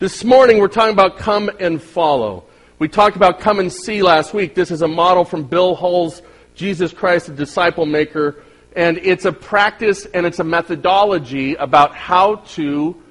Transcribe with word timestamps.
This 0.00 0.22
morning 0.22 0.60
we're 0.60 0.68
talking 0.68 0.92
about 0.92 1.16
come 1.16 1.50
and 1.58 1.82
follow. 1.82 2.44
We 2.78 2.86
talked 2.86 3.16
about 3.16 3.40
come 3.40 3.58
and 3.58 3.72
see 3.72 4.00
last 4.00 4.32
week. 4.32 4.54
This 4.54 4.70
is 4.70 4.80
a 4.80 4.86
model 4.86 5.24
from 5.24 5.42
Bill 5.42 5.74
Hull's 5.74 6.22
Jesus 6.54 6.92
Christ, 6.92 7.28
a 7.28 7.32
disciple 7.32 7.84
maker. 7.84 8.44
And 8.76 8.98
it's 8.98 9.24
a 9.24 9.32
practice 9.32 10.06
and 10.06 10.24
it's 10.24 10.38
a 10.38 10.44
methodology 10.44 11.56
about 11.56 11.96
how 11.96 12.36
to 12.54 13.02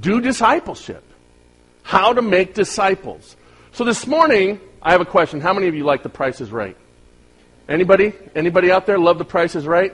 do 0.00 0.22
discipleship, 0.22 1.04
how 1.82 2.14
to 2.14 2.22
make 2.22 2.54
disciples. 2.54 3.36
So 3.72 3.84
this 3.84 4.06
morning, 4.06 4.60
I 4.80 4.92
have 4.92 5.02
a 5.02 5.06
question. 5.06 5.42
How 5.42 5.52
many 5.52 5.68
of 5.68 5.74
you 5.74 5.84
like 5.84 6.02
the 6.02 6.08
Price 6.08 6.40
is 6.40 6.50
Right? 6.50 6.78
Anybody? 7.68 8.14
Anybody 8.34 8.70
out 8.70 8.86
there 8.86 8.98
love 8.98 9.18
the 9.18 9.26
Price 9.26 9.54
is 9.54 9.66
Right? 9.66 9.92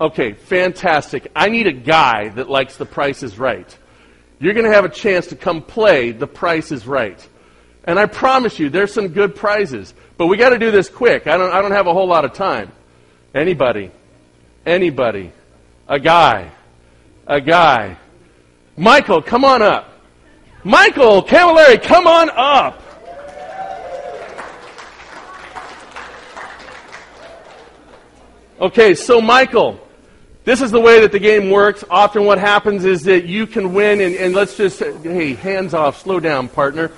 Okay, 0.00 0.32
fantastic. 0.32 1.30
I 1.36 1.50
need 1.50 1.68
a 1.68 1.72
guy 1.72 2.30
that 2.30 2.50
likes 2.50 2.78
the 2.78 2.86
Price 2.86 3.22
is 3.22 3.38
Right. 3.38 3.78
You're 4.40 4.54
going 4.54 4.66
to 4.66 4.72
have 4.72 4.84
a 4.84 4.88
chance 4.88 5.28
to 5.28 5.36
come 5.36 5.62
play 5.62 6.12
the 6.12 6.26
Price 6.26 6.70
is 6.70 6.86
Right. 6.86 7.26
And 7.84 7.98
I 7.98 8.06
promise 8.06 8.58
you, 8.58 8.68
there's 8.68 8.92
some 8.92 9.08
good 9.08 9.34
prizes. 9.34 9.94
But 10.18 10.26
we 10.26 10.36
got 10.36 10.50
to 10.50 10.58
do 10.58 10.70
this 10.70 10.90
quick. 10.90 11.26
I 11.26 11.38
don't, 11.38 11.50
I 11.50 11.62
don't 11.62 11.72
have 11.72 11.86
a 11.86 11.92
whole 11.94 12.06
lot 12.06 12.26
of 12.26 12.34
time. 12.34 12.70
Anybody? 13.34 13.90
Anybody? 14.66 15.32
A 15.88 15.98
guy? 15.98 16.50
A 17.26 17.40
guy? 17.40 17.96
Michael, 18.76 19.22
come 19.22 19.44
on 19.44 19.62
up. 19.62 19.90
Michael 20.64 21.22
Camilleri, 21.22 21.82
come 21.82 22.06
on 22.06 22.30
up. 22.30 22.82
Okay, 28.60 28.94
so 28.94 29.20
Michael, 29.20 29.80
this 30.48 30.62
is 30.62 30.70
the 30.70 30.80
way 30.80 31.02
that 31.02 31.12
the 31.12 31.18
game 31.18 31.50
works. 31.50 31.84
Often 31.90 32.24
what 32.24 32.38
happens 32.38 32.86
is 32.86 33.02
that 33.02 33.26
you 33.26 33.46
can 33.46 33.74
win, 33.74 34.00
and, 34.00 34.14
and 34.14 34.34
let's 34.34 34.56
just, 34.56 34.78
hey, 34.78 35.34
hands 35.34 35.74
off, 35.74 36.00
slow 36.00 36.20
down, 36.20 36.48
partner. 36.48 36.90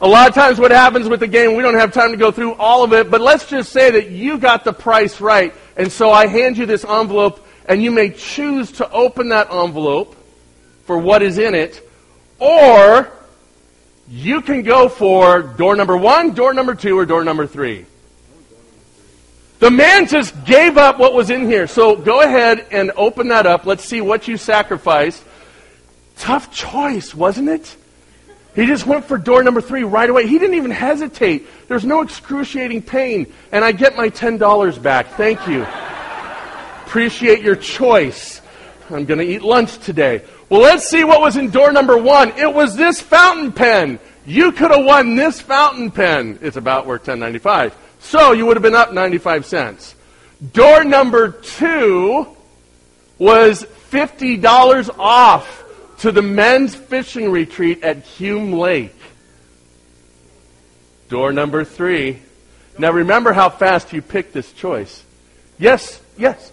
A 0.00 0.08
lot 0.08 0.30
of 0.30 0.34
times 0.34 0.58
what 0.58 0.70
happens 0.70 1.06
with 1.06 1.20
the 1.20 1.26
game, 1.26 1.56
we 1.56 1.62
don't 1.62 1.74
have 1.74 1.92
time 1.92 2.12
to 2.12 2.16
go 2.16 2.30
through 2.30 2.54
all 2.54 2.82
of 2.82 2.94
it, 2.94 3.10
but 3.10 3.20
let's 3.20 3.46
just 3.50 3.70
say 3.70 3.90
that 3.90 4.08
you 4.08 4.38
got 4.38 4.64
the 4.64 4.72
price 4.72 5.20
right. 5.20 5.52
And 5.76 5.92
so 5.92 6.10
I 6.10 6.26
hand 6.26 6.56
you 6.56 6.64
this 6.64 6.86
envelope, 6.86 7.46
and 7.66 7.82
you 7.82 7.90
may 7.90 8.08
choose 8.08 8.72
to 8.72 8.90
open 8.90 9.28
that 9.28 9.52
envelope 9.52 10.16
for 10.86 10.96
what 10.96 11.20
is 11.20 11.36
in 11.36 11.54
it, 11.54 11.86
or 12.38 13.12
you 14.08 14.40
can 14.40 14.62
go 14.62 14.88
for 14.88 15.42
door 15.42 15.76
number 15.76 15.98
one, 15.98 16.32
door 16.32 16.54
number 16.54 16.74
two, 16.74 16.98
or 16.98 17.04
door 17.04 17.24
number 17.24 17.46
three. 17.46 17.84
The 19.60 19.70
man 19.70 20.06
just 20.06 20.44
gave 20.44 20.76
up 20.76 20.98
what 20.98 21.14
was 21.14 21.30
in 21.30 21.46
here. 21.46 21.66
So 21.66 21.96
go 21.96 22.20
ahead 22.22 22.66
and 22.70 22.90
open 22.96 23.28
that 23.28 23.46
up. 23.46 23.66
Let's 23.66 23.84
see 23.84 24.00
what 24.00 24.28
you 24.28 24.36
sacrificed. 24.36 25.22
Tough 26.16 26.52
choice, 26.52 27.14
wasn't 27.14 27.48
it? 27.48 27.76
He 28.54 28.66
just 28.66 28.86
went 28.86 29.04
for 29.04 29.18
door 29.18 29.42
number 29.42 29.60
three 29.60 29.82
right 29.82 30.08
away. 30.08 30.28
He 30.28 30.38
didn't 30.38 30.54
even 30.54 30.70
hesitate. 30.70 31.48
There's 31.66 31.84
no 31.84 32.02
excruciating 32.02 32.82
pain. 32.82 33.32
And 33.50 33.64
I 33.64 33.72
get 33.72 33.96
my 33.96 34.10
$10 34.10 34.82
back. 34.82 35.08
Thank 35.16 35.46
you. 35.48 35.66
Appreciate 36.86 37.42
your 37.42 37.56
choice. 37.56 38.40
I'm 38.90 39.06
going 39.06 39.18
to 39.18 39.26
eat 39.26 39.42
lunch 39.42 39.78
today. 39.78 40.22
Well, 40.48 40.60
let's 40.60 40.88
see 40.88 41.02
what 41.02 41.20
was 41.20 41.36
in 41.36 41.50
door 41.50 41.72
number 41.72 41.96
one. 41.96 42.30
It 42.38 42.52
was 42.52 42.76
this 42.76 43.00
fountain 43.00 43.50
pen. 43.50 43.98
You 44.26 44.52
could 44.52 44.70
have 44.70 44.84
won 44.84 45.16
this 45.16 45.40
fountain 45.40 45.90
pen. 45.90 46.38
It's 46.40 46.56
about 46.56 46.86
worth 46.86 47.04
10.95. 47.04 47.72
So 48.04 48.32
you 48.32 48.44
would 48.46 48.56
have 48.56 48.62
been 48.62 48.74
up 48.74 48.92
95 48.92 49.46
cents. 49.46 49.94
Door 50.52 50.84
number 50.84 51.30
two 51.30 52.28
was 53.18 53.64
$50 53.90 54.98
off 54.98 55.64
to 56.00 56.12
the 56.12 56.20
men's 56.20 56.74
fishing 56.74 57.30
retreat 57.30 57.82
at 57.82 58.04
Hume 58.04 58.52
Lake. 58.52 58.94
Door 61.08 61.32
number 61.32 61.64
three. 61.64 62.18
Now 62.78 62.90
remember 62.92 63.32
how 63.32 63.48
fast 63.48 63.92
you 63.94 64.02
picked 64.02 64.34
this 64.34 64.52
choice. 64.52 65.02
Yes, 65.58 66.00
yes. 66.18 66.52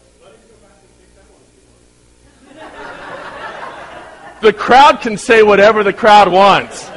The 4.42 4.54
crowd 4.54 5.02
can 5.02 5.18
say 5.18 5.44
whatever 5.44 5.84
the 5.84 5.94
crowd 5.94 6.32
wants. 6.32 6.90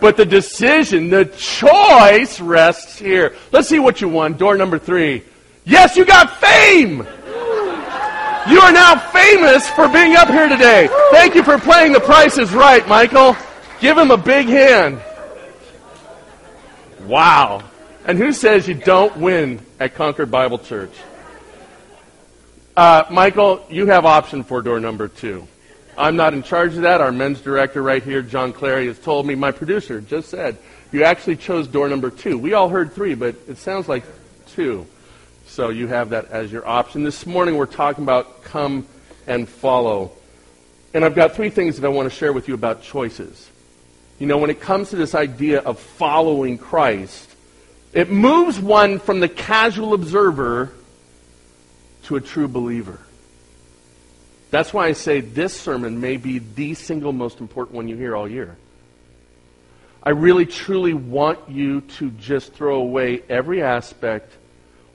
But 0.00 0.16
the 0.16 0.24
decision, 0.24 1.10
the 1.10 1.26
choice 1.26 2.40
rests 2.40 2.98
here. 2.98 3.34
Let's 3.52 3.68
see 3.68 3.78
what 3.78 4.00
you 4.00 4.08
won. 4.08 4.34
Door 4.34 4.56
number 4.56 4.78
three. 4.78 5.22
Yes, 5.64 5.96
you 5.96 6.04
got 6.04 6.38
fame! 6.38 7.06
You 8.48 8.58
are 8.58 8.72
now 8.72 8.98
famous 9.10 9.68
for 9.68 9.86
being 9.88 10.16
up 10.16 10.28
here 10.28 10.48
today. 10.48 10.88
Thank 11.10 11.34
you 11.34 11.42
for 11.42 11.58
playing 11.58 11.92
The 11.92 12.00
Price 12.00 12.38
is 12.38 12.52
Right, 12.52 12.86
Michael. 12.88 13.36
Give 13.80 13.96
him 13.96 14.10
a 14.10 14.16
big 14.16 14.46
hand. 14.46 15.00
Wow. 17.04 17.62
And 18.06 18.16
who 18.16 18.32
says 18.32 18.66
you 18.66 18.74
don't 18.74 19.18
win 19.18 19.60
at 19.78 19.94
Concord 19.94 20.30
Bible 20.30 20.58
Church? 20.58 20.90
Uh, 22.76 23.04
Michael, 23.10 23.64
you 23.68 23.86
have 23.86 24.06
option 24.06 24.42
for 24.42 24.62
door 24.62 24.80
number 24.80 25.06
two. 25.06 25.46
I'm 26.00 26.16
not 26.16 26.32
in 26.32 26.42
charge 26.42 26.76
of 26.76 26.82
that. 26.82 27.02
Our 27.02 27.12
men's 27.12 27.42
director 27.42 27.82
right 27.82 28.02
here, 28.02 28.22
John 28.22 28.54
Clary, 28.54 28.86
has 28.86 28.98
told 28.98 29.26
me, 29.26 29.34
my 29.34 29.52
producer 29.52 30.00
just 30.00 30.30
said, 30.30 30.56
you 30.92 31.04
actually 31.04 31.36
chose 31.36 31.68
door 31.68 31.90
number 31.90 32.08
two. 32.08 32.38
We 32.38 32.54
all 32.54 32.70
heard 32.70 32.94
three, 32.94 33.14
but 33.14 33.36
it 33.46 33.58
sounds 33.58 33.86
like 33.86 34.04
two. 34.46 34.86
So 35.46 35.68
you 35.68 35.88
have 35.88 36.10
that 36.10 36.30
as 36.30 36.50
your 36.50 36.66
option. 36.66 37.04
This 37.04 37.26
morning 37.26 37.58
we're 37.58 37.66
talking 37.66 38.02
about 38.02 38.44
come 38.44 38.86
and 39.26 39.46
follow. 39.46 40.12
And 40.94 41.04
I've 41.04 41.14
got 41.14 41.34
three 41.34 41.50
things 41.50 41.78
that 41.78 41.86
I 41.86 41.90
want 41.90 42.10
to 42.10 42.16
share 42.16 42.32
with 42.32 42.48
you 42.48 42.54
about 42.54 42.82
choices. 42.82 43.50
You 44.18 44.26
know, 44.26 44.38
when 44.38 44.48
it 44.48 44.60
comes 44.62 44.90
to 44.90 44.96
this 44.96 45.14
idea 45.14 45.60
of 45.60 45.78
following 45.78 46.56
Christ, 46.56 47.28
it 47.92 48.10
moves 48.10 48.58
one 48.58 49.00
from 49.00 49.20
the 49.20 49.28
casual 49.28 49.92
observer 49.92 50.72
to 52.04 52.16
a 52.16 52.22
true 52.22 52.48
believer. 52.48 53.00
That's 54.50 54.74
why 54.74 54.88
I 54.88 54.92
say 54.92 55.20
this 55.20 55.58
sermon 55.58 56.00
may 56.00 56.16
be 56.16 56.38
the 56.40 56.74
single 56.74 57.12
most 57.12 57.40
important 57.40 57.76
one 57.76 57.88
you 57.88 57.96
hear 57.96 58.16
all 58.16 58.28
year. 58.28 58.56
I 60.02 60.10
really, 60.10 60.46
truly 60.46 60.94
want 60.94 61.48
you 61.48 61.82
to 61.82 62.10
just 62.10 62.54
throw 62.54 62.76
away 62.76 63.22
every 63.28 63.62
aspect, 63.62 64.32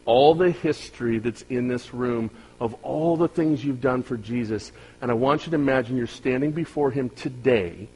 all 0.03 0.35
the 0.35 0.51
history 0.51 1.19
that's 1.19 1.43
in 1.43 1.67
this 1.67 1.93
room 1.93 2.31
of 2.59 2.73
all 2.83 3.15
the 3.15 3.27
things 3.27 3.63
you've 3.63 3.81
done 3.81 4.03
for 4.03 4.17
Jesus. 4.17 4.71
And 5.01 5.11
I 5.11 5.13
want 5.13 5.45
you 5.45 5.51
to 5.51 5.55
imagine 5.55 5.95
you're 5.95 6.07
standing 6.07 6.51
before 6.51 6.91
Him 6.91 7.09
today, 7.09 7.87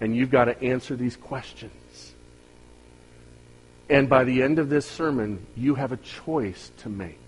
and 0.00 0.16
you've 0.16 0.30
got 0.30 0.46
to 0.46 0.62
answer 0.62 0.96
these 0.96 1.16
questions. 1.16 2.12
And 3.88 4.08
by 4.08 4.24
the 4.24 4.42
end 4.42 4.58
of 4.58 4.68
this 4.68 4.86
sermon, 4.86 5.46
you 5.56 5.76
have 5.76 5.92
a 5.92 5.96
choice 5.96 6.70
to 6.78 6.88
make. 6.88 7.20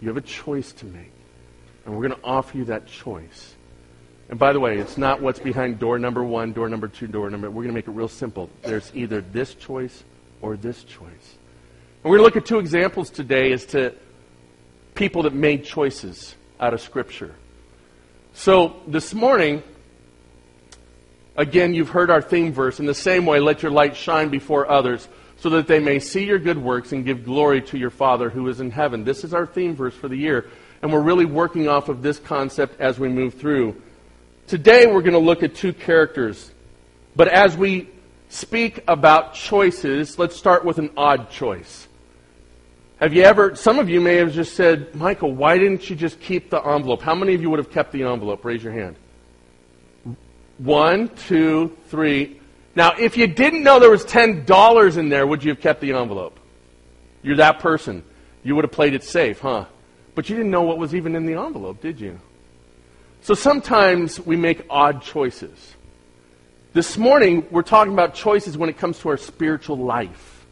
You 0.00 0.08
have 0.08 0.16
a 0.16 0.22
choice 0.22 0.72
to 0.74 0.86
make. 0.86 1.12
And 1.90 1.98
we're 1.98 2.06
going 2.06 2.20
to 2.20 2.26
offer 2.26 2.56
you 2.56 2.66
that 2.66 2.86
choice. 2.86 3.56
And 4.28 4.38
by 4.38 4.52
the 4.52 4.60
way, 4.60 4.78
it's 4.78 4.96
not 4.96 5.20
what's 5.20 5.40
behind 5.40 5.80
door 5.80 5.98
number 5.98 6.22
one, 6.22 6.52
door 6.52 6.68
number 6.68 6.86
two, 6.86 7.08
door 7.08 7.28
number. 7.30 7.50
We're 7.50 7.64
going 7.64 7.70
to 7.70 7.74
make 7.74 7.88
it 7.88 7.90
real 7.90 8.06
simple. 8.06 8.48
There's 8.62 8.92
either 8.94 9.20
this 9.20 9.54
choice 9.56 10.04
or 10.40 10.56
this 10.56 10.84
choice. 10.84 11.08
And 12.04 12.04
we're 12.04 12.18
going 12.18 12.30
to 12.30 12.34
look 12.34 12.36
at 12.36 12.46
two 12.46 12.60
examples 12.60 13.10
today 13.10 13.50
as 13.50 13.66
to 13.66 13.92
people 14.94 15.24
that 15.24 15.34
made 15.34 15.64
choices 15.64 16.36
out 16.60 16.74
of 16.74 16.80
Scripture. 16.80 17.34
So 18.34 18.76
this 18.86 19.12
morning, 19.12 19.60
again, 21.36 21.74
you've 21.74 21.88
heard 21.88 22.08
our 22.08 22.22
theme 22.22 22.52
verse. 22.52 22.78
In 22.78 22.86
the 22.86 22.94
same 22.94 23.26
way, 23.26 23.40
let 23.40 23.64
your 23.64 23.72
light 23.72 23.96
shine 23.96 24.28
before 24.28 24.70
others 24.70 25.08
so 25.38 25.50
that 25.50 25.66
they 25.66 25.80
may 25.80 25.98
see 25.98 26.24
your 26.24 26.38
good 26.38 26.58
works 26.58 26.92
and 26.92 27.04
give 27.04 27.24
glory 27.24 27.62
to 27.62 27.76
your 27.76 27.90
Father 27.90 28.30
who 28.30 28.46
is 28.46 28.60
in 28.60 28.70
heaven. 28.70 29.02
This 29.02 29.24
is 29.24 29.34
our 29.34 29.44
theme 29.44 29.74
verse 29.74 29.94
for 29.96 30.06
the 30.06 30.16
year. 30.16 30.48
And 30.82 30.92
we're 30.92 31.00
really 31.00 31.26
working 31.26 31.68
off 31.68 31.88
of 31.88 32.02
this 32.02 32.18
concept 32.18 32.80
as 32.80 32.98
we 32.98 33.08
move 33.08 33.34
through. 33.34 33.80
Today 34.46 34.86
we're 34.86 35.02
going 35.02 35.12
to 35.12 35.18
look 35.18 35.42
at 35.42 35.54
two 35.54 35.72
characters. 35.72 36.50
But 37.14 37.28
as 37.28 37.56
we 37.56 37.88
speak 38.28 38.82
about 38.88 39.34
choices, 39.34 40.18
let's 40.18 40.36
start 40.36 40.64
with 40.64 40.78
an 40.78 40.90
odd 40.96 41.30
choice. 41.30 41.86
Have 42.98 43.14
you 43.14 43.22
ever, 43.22 43.56
some 43.56 43.78
of 43.78 43.88
you 43.88 44.00
may 44.00 44.16
have 44.16 44.32
just 44.32 44.54
said, 44.54 44.94
Michael, 44.94 45.32
why 45.32 45.56
didn't 45.56 45.88
you 45.88 45.96
just 45.96 46.20
keep 46.20 46.50
the 46.50 46.60
envelope? 46.60 47.00
How 47.00 47.14
many 47.14 47.34
of 47.34 47.40
you 47.40 47.48
would 47.50 47.58
have 47.58 47.70
kept 47.70 47.92
the 47.92 48.02
envelope? 48.02 48.44
Raise 48.44 48.62
your 48.62 48.72
hand. 48.72 48.96
One, 50.58 51.08
two, 51.08 51.76
three. 51.88 52.40
Now, 52.76 52.92
if 52.98 53.16
you 53.16 53.26
didn't 53.26 53.62
know 53.62 53.80
there 53.80 53.90
was 53.90 54.04
$10 54.04 54.96
in 54.98 55.08
there, 55.08 55.26
would 55.26 55.42
you 55.42 55.50
have 55.50 55.60
kept 55.60 55.80
the 55.80 55.94
envelope? 55.94 56.38
You're 57.22 57.36
that 57.36 57.58
person. 57.60 58.04
You 58.42 58.54
would 58.54 58.64
have 58.64 58.72
played 58.72 58.94
it 58.94 59.02
safe, 59.02 59.40
huh? 59.40 59.64
But 60.20 60.28
you 60.28 60.36
didn't 60.36 60.50
know 60.50 60.60
what 60.60 60.76
was 60.76 60.94
even 60.94 61.16
in 61.16 61.24
the 61.24 61.32
envelope, 61.32 61.80
did 61.80 61.98
you? 61.98 62.20
So 63.22 63.32
sometimes 63.32 64.20
we 64.20 64.36
make 64.36 64.66
odd 64.68 65.00
choices. 65.00 65.74
This 66.74 66.98
morning, 66.98 67.46
we're 67.50 67.62
talking 67.62 67.94
about 67.94 68.12
choices 68.12 68.58
when 68.58 68.68
it 68.68 68.76
comes 68.76 68.98
to 68.98 69.08
our 69.08 69.16
spiritual 69.16 69.78
life. 69.78 70.44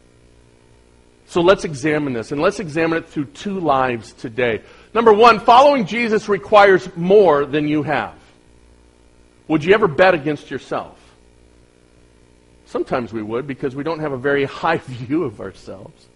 So 1.27 1.41
let's 1.41 1.65
examine 1.65 2.13
this, 2.13 2.31
and 2.31 2.41
let's 2.41 2.59
examine 2.59 2.97
it 2.97 3.09
through 3.09 3.25
two 3.25 3.59
lives 3.59 4.11
today. 4.13 4.63
Number 4.95 5.13
one, 5.13 5.39
following 5.39 5.85
Jesus 5.85 6.27
requires 6.27 6.89
more 6.95 7.45
than 7.45 7.67
you 7.67 7.83
have. 7.83 8.15
Would 9.49 9.63
you 9.63 9.75
ever 9.75 9.87
bet 9.87 10.15
against 10.15 10.49
yourself? 10.49 10.97
Sometimes 12.65 13.13
we 13.13 13.21
would 13.21 13.45
because 13.45 13.75
we 13.75 13.83
don't 13.83 13.99
have 13.99 14.13
a 14.13 14.17
very 14.17 14.45
high 14.61 14.77
view 14.77 15.25
of 15.25 15.39
ourselves. 15.39 16.08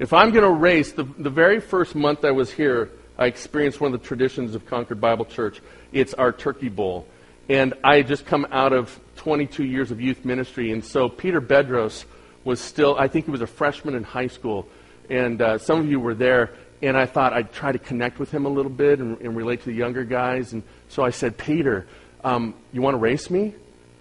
If 0.00 0.14
I'm 0.14 0.30
going 0.30 0.44
to 0.44 0.50
race, 0.50 0.92
the, 0.92 1.04
the 1.04 1.28
very 1.28 1.60
first 1.60 1.94
month 1.94 2.24
I 2.24 2.30
was 2.30 2.50
here, 2.50 2.90
I 3.18 3.26
experienced 3.26 3.82
one 3.82 3.92
of 3.92 4.00
the 4.00 4.06
traditions 4.06 4.54
of 4.54 4.64
Concord 4.64 4.98
Bible 4.98 5.26
Church. 5.26 5.60
It's 5.92 6.14
our 6.14 6.32
turkey 6.32 6.70
bowl. 6.70 7.06
And 7.50 7.74
I 7.84 7.96
had 7.96 8.06
just 8.06 8.24
come 8.24 8.46
out 8.50 8.72
of 8.72 8.98
22 9.16 9.62
years 9.62 9.90
of 9.90 10.00
youth 10.00 10.24
ministry. 10.24 10.72
And 10.72 10.82
so 10.82 11.10
Peter 11.10 11.38
Bedros 11.38 12.06
was 12.44 12.62
still, 12.62 12.96
I 12.98 13.08
think 13.08 13.26
he 13.26 13.30
was 13.30 13.42
a 13.42 13.46
freshman 13.46 13.94
in 13.94 14.02
high 14.02 14.28
school. 14.28 14.66
And 15.10 15.42
uh, 15.42 15.58
some 15.58 15.78
of 15.80 15.90
you 15.90 16.00
were 16.00 16.14
there. 16.14 16.54
And 16.80 16.96
I 16.96 17.04
thought 17.04 17.34
I'd 17.34 17.52
try 17.52 17.70
to 17.70 17.78
connect 17.78 18.18
with 18.18 18.30
him 18.30 18.46
a 18.46 18.48
little 18.48 18.72
bit 18.72 19.00
and, 19.00 19.20
and 19.20 19.36
relate 19.36 19.60
to 19.60 19.66
the 19.66 19.76
younger 19.76 20.04
guys. 20.04 20.54
And 20.54 20.62
so 20.88 21.02
I 21.02 21.10
said, 21.10 21.36
Peter, 21.36 21.86
um, 22.24 22.54
you 22.72 22.80
want 22.80 22.94
to 22.94 22.98
race 22.98 23.28
me? 23.28 23.54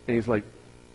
And 0.07 0.15
he's 0.15 0.29
like, 0.29 0.45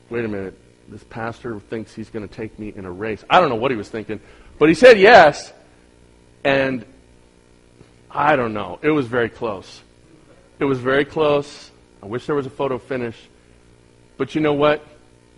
wait 0.09 0.25
a 0.25 0.29
minute. 0.29 0.59
This 0.89 1.05
pastor 1.05 1.61
thinks 1.61 1.95
he's 1.95 2.11
going 2.11 2.27
to 2.27 2.35
take 2.35 2.59
me 2.59 2.73
in 2.75 2.85
a 2.85 2.91
race. 2.91 3.25
I 3.29 3.41
don't 3.41 3.49
know 3.49 3.55
what 3.57 3.71
he 3.71 3.77
was 3.77 3.89
thinking. 3.89 4.21
But 4.59 4.69
he 4.69 4.75
said 4.75 4.99
yes. 4.99 5.53
And 6.45 6.85
I 8.11 8.37
don't 8.37 8.55
know. 8.55 8.79
It 8.83 8.91
was 8.91 9.07
very 9.07 9.29
close. 9.29 9.83
It 10.59 10.65
was 10.65 10.79
very 10.79 11.05
close. 11.05 11.71
I 12.03 12.07
wish 12.07 12.27
there 12.27 12.37
was 12.37 12.47
a 12.47 12.51
photo 12.51 12.79
finish. 12.79 13.17
But 14.17 14.35
you 14.35 14.41
know 14.41 14.53
what? 14.53 14.87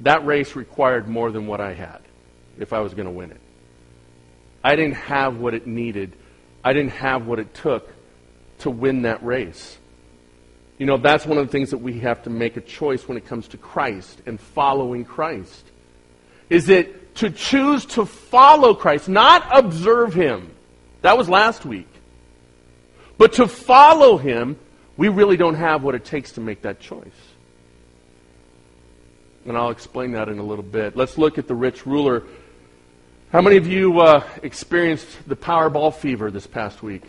That 0.00 0.26
race 0.26 0.54
required 0.56 1.08
more 1.08 1.30
than 1.30 1.46
what 1.46 1.60
I 1.60 1.72
had 1.72 2.00
if 2.58 2.72
I 2.72 2.80
was 2.80 2.92
going 2.92 3.06
to 3.06 3.12
win 3.12 3.30
it. 3.30 3.40
I 4.62 4.76
didn't 4.76 4.96
have 4.96 5.36
what 5.38 5.54
it 5.54 5.66
needed. 5.66 6.12
I 6.62 6.72
didn't 6.72 6.92
have 6.92 7.26
what 7.26 7.38
it 7.38 7.54
took 7.54 7.92
to 8.58 8.70
win 8.70 9.02
that 9.02 9.24
race. 9.24 9.78
You 10.78 10.86
know, 10.86 10.98
that's 10.98 11.24
one 11.24 11.38
of 11.38 11.46
the 11.46 11.52
things 11.52 11.70
that 11.70 11.78
we 11.78 12.00
have 12.00 12.24
to 12.24 12.30
make 12.30 12.56
a 12.56 12.60
choice 12.60 13.08
when 13.08 13.16
it 13.16 13.26
comes 13.26 13.48
to 13.48 13.56
Christ 13.56 14.20
and 14.26 14.38
following 14.38 15.04
Christ. 15.04 15.64
Is 16.50 16.68
it 16.68 17.05
to 17.16 17.30
choose 17.30 17.84
to 17.86 18.06
follow 18.06 18.74
Christ, 18.74 19.08
not 19.08 19.46
observe 19.56 20.14
Him. 20.14 20.50
That 21.02 21.18
was 21.18 21.28
last 21.28 21.64
week. 21.64 21.88
But 23.18 23.34
to 23.34 23.46
follow 23.46 24.16
Him, 24.16 24.58
we 24.96 25.08
really 25.08 25.36
don't 25.36 25.54
have 25.54 25.82
what 25.82 25.94
it 25.94 26.04
takes 26.04 26.32
to 26.32 26.40
make 26.40 26.62
that 26.62 26.80
choice. 26.80 27.06
And 29.46 29.56
I'll 29.56 29.70
explain 29.70 30.12
that 30.12 30.28
in 30.28 30.38
a 30.38 30.42
little 30.42 30.64
bit. 30.64 30.96
Let's 30.96 31.18
look 31.18 31.38
at 31.38 31.46
the 31.46 31.54
rich 31.54 31.86
ruler. 31.86 32.24
How 33.30 33.40
many 33.40 33.56
of 33.56 33.66
you 33.66 34.00
uh, 34.00 34.24
experienced 34.42 35.06
the 35.28 35.36
Powerball 35.36 35.94
fever 35.94 36.30
this 36.30 36.46
past 36.46 36.82
week? 36.82 37.02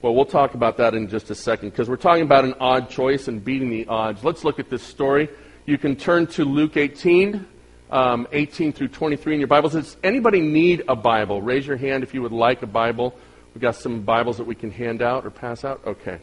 Well, 0.00 0.16
we'll 0.16 0.24
talk 0.24 0.54
about 0.54 0.78
that 0.78 0.94
in 0.94 1.08
just 1.08 1.30
a 1.30 1.34
second 1.34 1.70
because 1.70 1.88
we're 1.88 1.96
talking 1.96 2.24
about 2.24 2.44
an 2.44 2.54
odd 2.58 2.90
choice 2.90 3.28
and 3.28 3.44
beating 3.44 3.70
the 3.70 3.86
odds. 3.86 4.24
Let's 4.24 4.42
look 4.42 4.58
at 4.58 4.68
this 4.68 4.82
story. 4.82 5.28
You 5.64 5.78
can 5.78 5.94
turn 5.94 6.26
to 6.28 6.44
Luke 6.44 6.76
18, 6.76 7.46
um, 7.92 8.26
18 8.32 8.72
through 8.72 8.88
23 8.88 9.34
in 9.34 9.40
your 9.40 9.46
Bibles. 9.46 9.74
Does 9.74 9.96
anybody 10.02 10.40
need 10.40 10.82
a 10.88 10.96
Bible? 10.96 11.42
Raise 11.42 11.66
your 11.66 11.76
hand 11.76 12.02
if 12.02 12.14
you 12.14 12.22
would 12.22 12.32
like 12.32 12.62
a 12.62 12.66
Bible. 12.66 13.14
We've 13.54 13.60
got 13.60 13.76
some 13.76 14.00
Bibles 14.00 14.38
that 14.38 14.44
we 14.44 14.54
can 14.54 14.70
hand 14.70 15.02
out 15.02 15.26
or 15.26 15.30
pass 15.30 15.62
out. 15.64 15.82
Okay. 15.86 16.18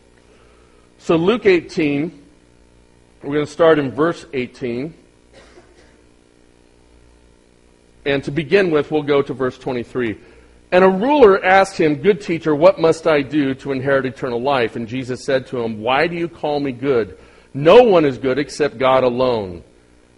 So, 0.97 1.15
Luke 1.15 1.45
18, 1.45 2.25
we're 3.21 3.33
going 3.35 3.45
to 3.45 3.51
start 3.51 3.77
in 3.77 3.91
verse 3.91 4.25
18. 4.33 4.95
And 8.05 8.23
to 8.23 8.31
begin 8.31 8.71
with, 8.71 8.89
we'll 8.91 9.03
go 9.03 9.21
to 9.21 9.33
verse 9.33 9.57
23. 9.59 10.17
And 10.71 10.83
a 10.83 10.89
ruler 10.89 11.43
asked 11.43 11.77
him, 11.77 11.95
Good 11.95 12.21
teacher, 12.21 12.55
what 12.55 12.79
must 12.79 13.05
I 13.05 13.21
do 13.21 13.53
to 13.55 13.71
inherit 13.71 14.07
eternal 14.07 14.41
life? 14.41 14.75
And 14.75 14.87
Jesus 14.87 15.23
said 15.23 15.45
to 15.47 15.59
him, 15.59 15.81
Why 15.81 16.07
do 16.07 16.15
you 16.15 16.27
call 16.27 16.59
me 16.59 16.71
good? 16.71 17.19
No 17.53 17.83
one 17.83 18.05
is 18.05 18.17
good 18.17 18.39
except 18.39 18.79
God 18.79 19.03
alone. 19.03 19.63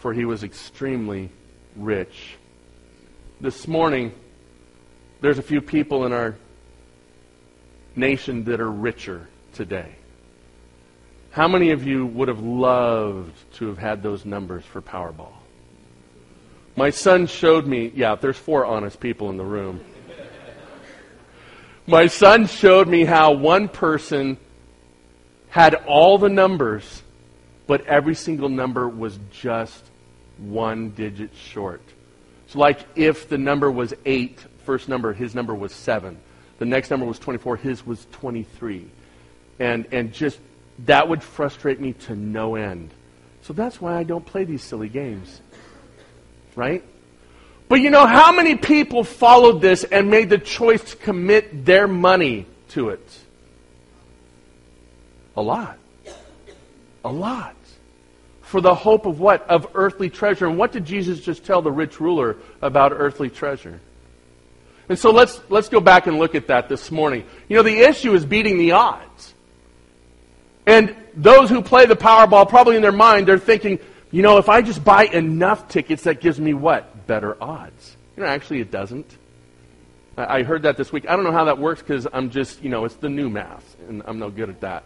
for 0.00 0.12
he 0.12 0.24
was 0.24 0.44
extremely 0.44 1.30
rich. 1.76 2.36
This 3.40 3.68
morning, 3.68 4.12
there's 5.20 5.38
a 5.38 5.42
few 5.42 5.60
people 5.60 6.06
in 6.06 6.12
our 6.12 6.36
nation 7.96 8.44
that 8.44 8.60
are 8.60 8.70
richer 8.70 9.28
today. 9.52 9.94
How 11.30 11.48
many 11.48 11.70
of 11.70 11.86
you 11.86 12.06
would 12.06 12.28
have 12.28 12.40
loved 12.40 13.32
to 13.54 13.66
have 13.68 13.78
had 13.78 14.02
those 14.02 14.24
numbers 14.24 14.64
for 14.64 14.80
Powerball? 14.80 15.32
My 16.76 16.90
son 16.90 17.26
showed 17.26 17.66
me, 17.66 17.92
yeah, 17.94 18.14
there's 18.14 18.36
four 18.36 18.64
honest 18.64 19.00
people 19.00 19.30
in 19.30 19.36
the 19.36 19.44
room. 19.44 19.80
My 21.86 22.06
son 22.06 22.46
showed 22.46 22.86
me 22.86 23.04
how 23.04 23.32
one 23.32 23.68
person 23.68 24.36
had 25.48 25.74
all 25.74 26.18
the 26.18 26.28
numbers, 26.28 27.02
but 27.68 27.86
every 27.86 28.16
single 28.16 28.48
number 28.48 28.88
was 28.88 29.20
just 29.30 29.84
one 30.38 30.90
digit 30.90 31.30
short. 31.36 31.82
So, 32.48 32.58
like 32.58 32.80
if 32.96 33.28
the 33.28 33.38
number 33.38 33.70
was 33.70 33.94
8, 34.04 34.40
first 34.64 34.88
number, 34.88 35.12
his 35.12 35.34
number 35.36 35.54
was 35.54 35.72
7. 35.72 36.18
The 36.58 36.64
next 36.64 36.90
number 36.90 37.06
was 37.06 37.18
24, 37.18 37.56
his 37.58 37.86
was 37.86 38.06
23. 38.12 38.86
And, 39.60 39.86
and 39.92 40.12
just 40.12 40.40
that 40.86 41.08
would 41.08 41.22
frustrate 41.22 41.78
me 41.78 41.92
to 41.92 42.16
no 42.16 42.54
end. 42.54 42.90
So 43.42 43.52
that's 43.52 43.80
why 43.80 43.96
I 43.96 44.02
don't 44.02 44.24
play 44.24 44.44
these 44.44 44.62
silly 44.62 44.88
games. 44.88 45.40
Right? 46.56 46.82
But 47.68 47.76
you 47.76 47.90
know 47.90 48.06
how 48.06 48.32
many 48.32 48.56
people 48.56 49.04
followed 49.04 49.60
this 49.60 49.84
and 49.84 50.10
made 50.10 50.30
the 50.30 50.38
choice 50.38 50.82
to 50.92 50.96
commit 50.96 51.66
their 51.66 51.86
money 51.86 52.46
to 52.70 52.88
it? 52.88 53.18
A 55.36 55.42
lot. 55.42 55.78
A 57.04 57.12
lot. 57.12 57.54
For 58.48 58.60
the 58.60 58.74
hope 58.74 59.06
of 59.06 59.20
what? 59.20 59.48
Of 59.48 59.68
earthly 59.74 60.10
treasure. 60.10 60.46
And 60.46 60.56
what 60.56 60.72
did 60.72 60.84
Jesus 60.84 61.20
just 61.20 61.44
tell 61.44 61.62
the 61.62 61.70
rich 61.70 62.00
ruler 62.00 62.36
about 62.62 62.92
earthly 62.94 63.28
treasure? 63.28 63.80
And 64.88 64.98
so 64.98 65.10
let's, 65.10 65.40
let's 65.50 65.68
go 65.68 65.80
back 65.80 66.06
and 66.06 66.18
look 66.18 66.34
at 66.34 66.46
that 66.46 66.68
this 66.68 66.90
morning. 66.90 67.24
You 67.48 67.56
know, 67.56 67.62
the 67.62 67.80
issue 67.80 68.14
is 68.14 68.24
beating 68.24 68.58
the 68.58 68.72
odds. 68.72 69.34
And 70.66 70.96
those 71.14 71.50
who 71.50 71.60
play 71.60 71.86
the 71.86 71.96
Powerball, 71.96 72.48
probably 72.48 72.76
in 72.76 72.82
their 72.82 72.92
mind, 72.92 73.28
they're 73.28 73.38
thinking, 73.38 73.78
you 74.10 74.22
know, 74.22 74.38
if 74.38 74.48
I 74.48 74.62
just 74.62 74.82
buy 74.82 75.04
enough 75.04 75.68
tickets, 75.68 76.04
that 76.04 76.20
gives 76.20 76.40
me 76.40 76.54
what? 76.54 77.06
better 77.08 77.42
odds. 77.42 77.96
You 78.16 78.22
know, 78.22 78.28
actually, 78.28 78.60
it 78.60 78.70
doesn't. 78.70 79.10
I 80.16 80.42
heard 80.42 80.62
that 80.62 80.76
this 80.76 80.92
week. 80.92 81.08
I 81.08 81.16
don't 81.16 81.24
know 81.24 81.32
how 81.32 81.44
that 81.44 81.58
works 81.58 81.80
because 81.80 82.06
I'm 82.12 82.30
just, 82.30 82.62
you 82.62 82.68
know, 82.68 82.84
it's 82.84 82.96
the 82.96 83.08
new 83.08 83.28
math, 83.28 83.76
and 83.88 84.02
I'm 84.06 84.18
no 84.20 84.30
good 84.30 84.48
at 84.48 84.60
that. 84.60 84.84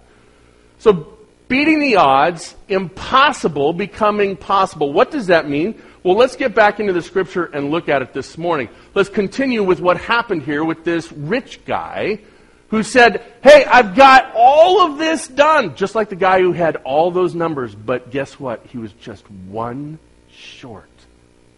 So, 0.78 1.19
beating 1.52 1.80
the 1.80 1.97
odds, 1.97 2.56
impossible 2.66 3.75
becoming 3.75 4.38
possible. 4.38 4.90
What 4.90 5.11
does 5.11 5.26
that 5.26 5.47
mean? 5.47 5.82
Well, 6.02 6.16
let's 6.16 6.35
get 6.35 6.54
back 6.54 6.80
into 6.80 6.94
the 6.94 7.02
scripture 7.02 7.44
and 7.44 7.71
look 7.71 7.90
at 7.90 8.00
it 8.00 8.14
this 8.14 8.38
morning. 8.38 8.71
Let's 8.94 9.11
continue 9.11 9.62
with 9.62 9.78
what 9.78 9.99
happened 9.99 10.44
here 10.44 10.64
with 10.64 10.82
this 10.82 11.12
rich 11.12 11.62
guy 11.66 12.21
who 12.68 12.82
said, 12.82 13.23
Hey, 13.42 13.66
I've 13.66 13.94
got 13.94 14.32
all 14.35 14.87
of 14.87 14.97
this 14.97 15.28
done. 15.28 15.76
Just 15.76 15.94
like 15.94 16.09
the 16.09 16.16
guy 16.16 16.40
who 16.40 16.52
had 16.52 16.76
all 16.76 17.11
those 17.11 17.35
numbers, 17.35 17.75
but 17.75 18.11
guess 18.11 18.40
what? 18.40 18.64
He 18.64 18.78
was 18.78 18.94
just 18.94 19.30
one 19.30 19.99
short 20.30 20.88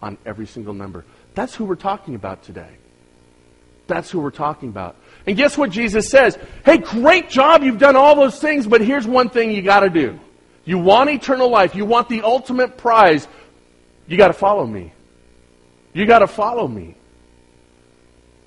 on 0.03 0.19
every 0.27 0.49
single 0.49 0.75
number. 0.75 1.05
That's 1.37 1.55
who 1.55 1.67
we're 1.67 1.77
talking 1.77 2.17
about 2.17 2.43
today. 2.43 2.79
That's 3.87 4.11
who 4.11 4.19
we're 4.19 4.33
talking 4.33 4.71
about. 4.71 4.97
And 5.27 5.37
guess 5.37 5.57
what 5.57 5.71
Jesus 5.71 6.11
says? 6.11 6.39
Hey, 6.65 6.79
great 6.79 7.31
job. 7.31 7.63
You've 7.63 7.79
done 7.79 7.97
all 7.97 8.15
those 8.15 8.39
things, 8.39 8.67
but 8.67 8.81
here's 8.81 9.07
one 9.07 9.31
thing 9.31 9.51
you 9.53 9.63
got 9.63 9.81
to 9.81 9.91
do. 9.91 10.19
You 10.65 10.79
want 10.79 11.11
eternal 11.11 11.49
life. 11.49 11.75
You 11.75 11.85
want 11.85 12.09
the 12.09 12.23
ultimate 12.23 12.77
prize. 12.77 13.27
You 14.07 14.17
got 14.17 14.29
to 14.29 14.35
follow 14.35 14.67
me. 14.67 14.93
You 15.93 16.07
got 16.07 16.19
to 16.21 16.27
follow 16.27 16.67
me. 16.67 16.97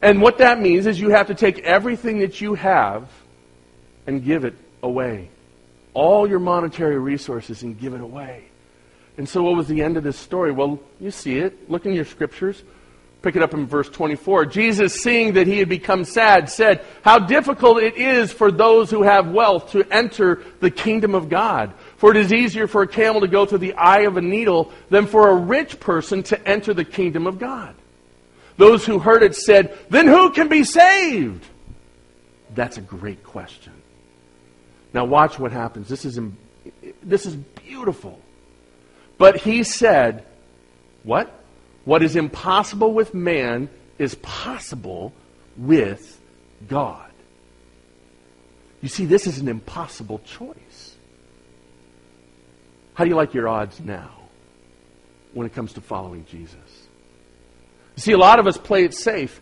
And 0.02 0.22
what 0.22 0.38
that 0.38 0.60
means 0.60 0.86
is 0.86 1.00
you 1.00 1.10
have 1.10 1.28
to 1.28 1.36
take 1.36 1.60
everything 1.60 2.20
that 2.20 2.40
you 2.40 2.54
have 2.54 3.10
and 4.06 4.24
give 4.24 4.46
it 4.46 4.56
away. 4.84 5.30
All 5.94 6.30
your 6.30 6.40
monetary 6.40 7.00
resources 7.00 7.64
and 7.64 7.80
give 7.80 7.94
it 7.94 8.02
away. 8.02 8.44
And 9.18 9.28
so, 9.28 9.42
what 9.42 9.56
was 9.56 9.68
the 9.68 9.82
end 9.82 9.98
of 9.98 10.04
this 10.04 10.18
story? 10.18 10.52
Well, 10.52 10.80
you 11.00 11.10
see 11.10 11.40
it. 11.40 11.72
Look 11.72 11.88
in 11.88 11.94
your 11.94 12.06
scriptures. 12.06 12.62
Pick 13.22 13.36
it 13.36 13.42
up 13.42 13.54
in 13.54 13.66
verse 13.66 13.90
24. 13.90 14.46
Jesus, 14.46 15.02
seeing 15.02 15.34
that 15.34 15.48
he 15.48 15.58
had 15.58 15.68
become 15.68 16.04
sad, 16.04 16.50
said, 16.50 16.86
How 17.02 17.18
difficult 17.18 17.82
it 17.82 17.98
is 17.98 18.32
for 18.32 18.52
those 18.52 18.92
who 18.92 19.02
have 19.02 19.32
wealth 19.32 19.72
to 19.72 19.84
enter 19.92 20.44
the 20.60 20.70
kingdom 20.70 21.16
of 21.16 21.28
God. 21.28 21.74
For 21.98 22.12
it 22.12 22.18
is 22.18 22.32
easier 22.32 22.68
for 22.68 22.84
a 22.84 22.88
camel 22.88 23.22
to 23.22 23.28
go 23.28 23.46
through 23.46 23.58
the 23.58 23.74
eye 23.74 24.02
of 24.02 24.18
a 24.18 24.22
needle 24.22 24.72
than 24.90 25.08
for 25.08 25.30
a 25.30 25.36
rich 25.36 25.80
person 25.80 26.22
to 26.24 26.48
enter 26.48 26.74
the 26.74 26.86
kingdom 26.86 27.26
of 27.26 27.40
God. 27.40 27.76
Those 28.58 28.86
who 28.86 29.00
heard 29.00 29.24
it 29.24 29.36
said, 29.36 29.78
Then 29.90 30.08
who 30.08 30.32
can 30.32 30.48
be 30.48 30.64
saved? 30.64 31.44
That's 32.54 32.78
a 32.78 32.82
great 32.82 33.24
question. 33.24 33.74
Now, 34.94 35.06
watch 35.06 35.40
what 35.40 35.52
happens. 35.52 35.90
This 35.90 36.06
is, 36.06 36.20
this 37.02 37.26
is 37.26 37.36
beautiful. 37.36 38.22
But 39.18 39.38
he 39.38 39.64
said, 39.64 40.26
What? 41.02 41.34
What 41.88 42.04
is 42.04 42.18
impossible 42.18 42.92
with 42.92 43.14
man 43.14 43.70
is 43.98 44.16
possible 44.16 45.14
with 45.56 46.20
God. 46.68 47.10
You 48.82 48.90
see, 48.90 49.06
this 49.06 49.26
is 49.26 49.40
an 49.40 49.48
impossible 49.48 50.20
choice. 50.26 50.98
How 52.94 53.06
do 53.06 53.10
you 53.10 53.16
like 53.16 53.34
your 53.34 53.48
odds 53.48 53.80
now 53.80 54.12
when 55.32 55.48
it 55.48 55.54
comes 55.54 55.72
to 55.74 55.82
following 55.82 56.26
Jesus? 56.26 56.90
You 57.96 58.02
see, 58.02 58.12
a 58.12 58.18
lot 58.18 58.40
of 58.40 58.48
us 58.48 58.58
play 58.58 58.84
it 58.84 58.94
safe, 58.94 59.40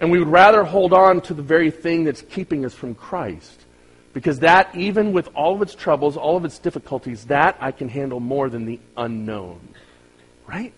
and 0.00 0.10
we 0.10 0.18
would 0.18 0.26
rather 0.26 0.64
hold 0.64 0.92
on 0.92 1.20
to 1.20 1.32
the 1.32 1.42
very 1.42 1.70
thing 1.70 2.02
that's 2.02 2.22
keeping 2.22 2.64
us 2.64 2.74
from 2.74 2.96
Christ. 2.96 3.66
Because 4.12 4.40
that, 4.40 4.74
even 4.74 5.12
with 5.12 5.28
all 5.36 5.54
of 5.54 5.62
its 5.62 5.76
troubles, 5.76 6.16
all 6.16 6.36
of 6.36 6.44
its 6.44 6.58
difficulties, 6.58 7.26
that 7.26 7.56
I 7.60 7.70
can 7.70 7.88
handle 7.88 8.18
more 8.18 8.48
than 8.48 8.66
the 8.66 8.80
unknown. 8.96 9.60
Right? 10.48 10.74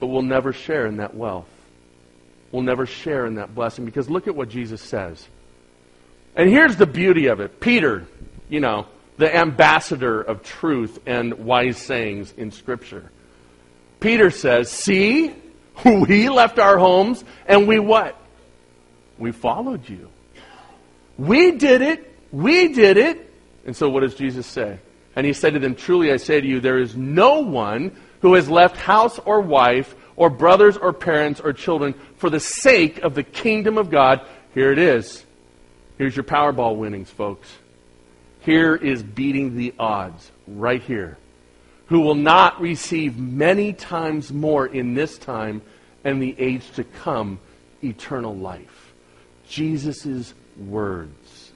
But 0.00 0.06
we'll 0.06 0.22
never 0.22 0.52
share 0.52 0.86
in 0.86 0.96
that 0.96 1.14
wealth. 1.14 1.46
We'll 2.50 2.62
never 2.62 2.86
share 2.86 3.26
in 3.26 3.36
that 3.36 3.54
blessing 3.54 3.84
because 3.84 4.10
look 4.10 4.26
at 4.26 4.34
what 4.34 4.48
Jesus 4.48 4.80
says. 4.80 5.28
And 6.34 6.48
here's 6.48 6.76
the 6.76 6.86
beauty 6.86 7.26
of 7.26 7.40
it 7.40 7.60
Peter, 7.60 8.06
you 8.48 8.60
know, 8.60 8.86
the 9.18 9.34
ambassador 9.34 10.20
of 10.20 10.42
truth 10.42 10.98
and 11.06 11.34
wise 11.34 11.76
sayings 11.76 12.32
in 12.36 12.50
Scripture. 12.50 13.10
Peter 14.00 14.30
says, 14.30 14.70
See, 14.70 15.34
we 15.84 16.28
left 16.28 16.58
our 16.58 16.78
homes 16.78 17.22
and 17.46 17.68
we 17.68 17.78
what? 17.78 18.16
We 19.18 19.32
followed 19.32 19.88
you. 19.88 20.08
We 21.18 21.52
did 21.52 21.82
it. 21.82 22.16
We 22.32 22.68
did 22.72 22.96
it. 22.96 23.30
And 23.66 23.76
so 23.76 23.90
what 23.90 24.00
does 24.00 24.14
Jesus 24.14 24.46
say? 24.46 24.78
And 25.14 25.26
he 25.26 25.34
said 25.34 25.52
to 25.52 25.58
them, 25.58 25.74
Truly 25.74 26.10
I 26.10 26.16
say 26.16 26.40
to 26.40 26.46
you, 26.46 26.60
there 26.60 26.78
is 26.78 26.96
no 26.96 27.40
one 27.40 27.94
who 28.20 28.34
has 28.34 28.48
left 28.48 28.76
house 28.76 29.18
or 29.20 29.40
wife 29.40 29.94
or 30.16 30.30
brothers 30.30 30.76
or 30.76 30.92
parents 30.92 31.40
or 31.40 31.52
children 31.52 31.94
for 32.16 32.30
the 32.30 32.40
sake 32.40 32.98
of 32.98 33.14
the 33.14 33.22
kingdom 33.22 33.78
of 33.78 33.90
God. 33.90 34.20
Here 34.54 34.72
it 34.72 34.78
is. 34.78 35.24
Here's 35.98 36.14
your 36.14 36.24
Powerball 36.24 36.76
winnings, 36.76 37.10
folks. 37.10 37.48
Here 38.40 38.74
is 38.74 39.02
beating 39.02 39.56
the 39.56 39.74
odds 39.78 40.30
right 40.46 40.82
here. 40.82 41.18
Who 41.86 42.00
will 42.00 42.14
not 42.14 42.60
receive 42.60 43.18
many 43.18 43.72
times 43.72 44.32
more 44.32 44.66
in 44.66 44.94
this 44.94 45.18
time 45.18 45.62
and 46.04 46.22
the 46.22 46.34
age 46.38 46.70
to 46.72 46.84
come 46.84 47.38
eternal 47.82 48.36
life. 48.36 48.92
Jesus' 49.48 50.34
words. 50.56 51.52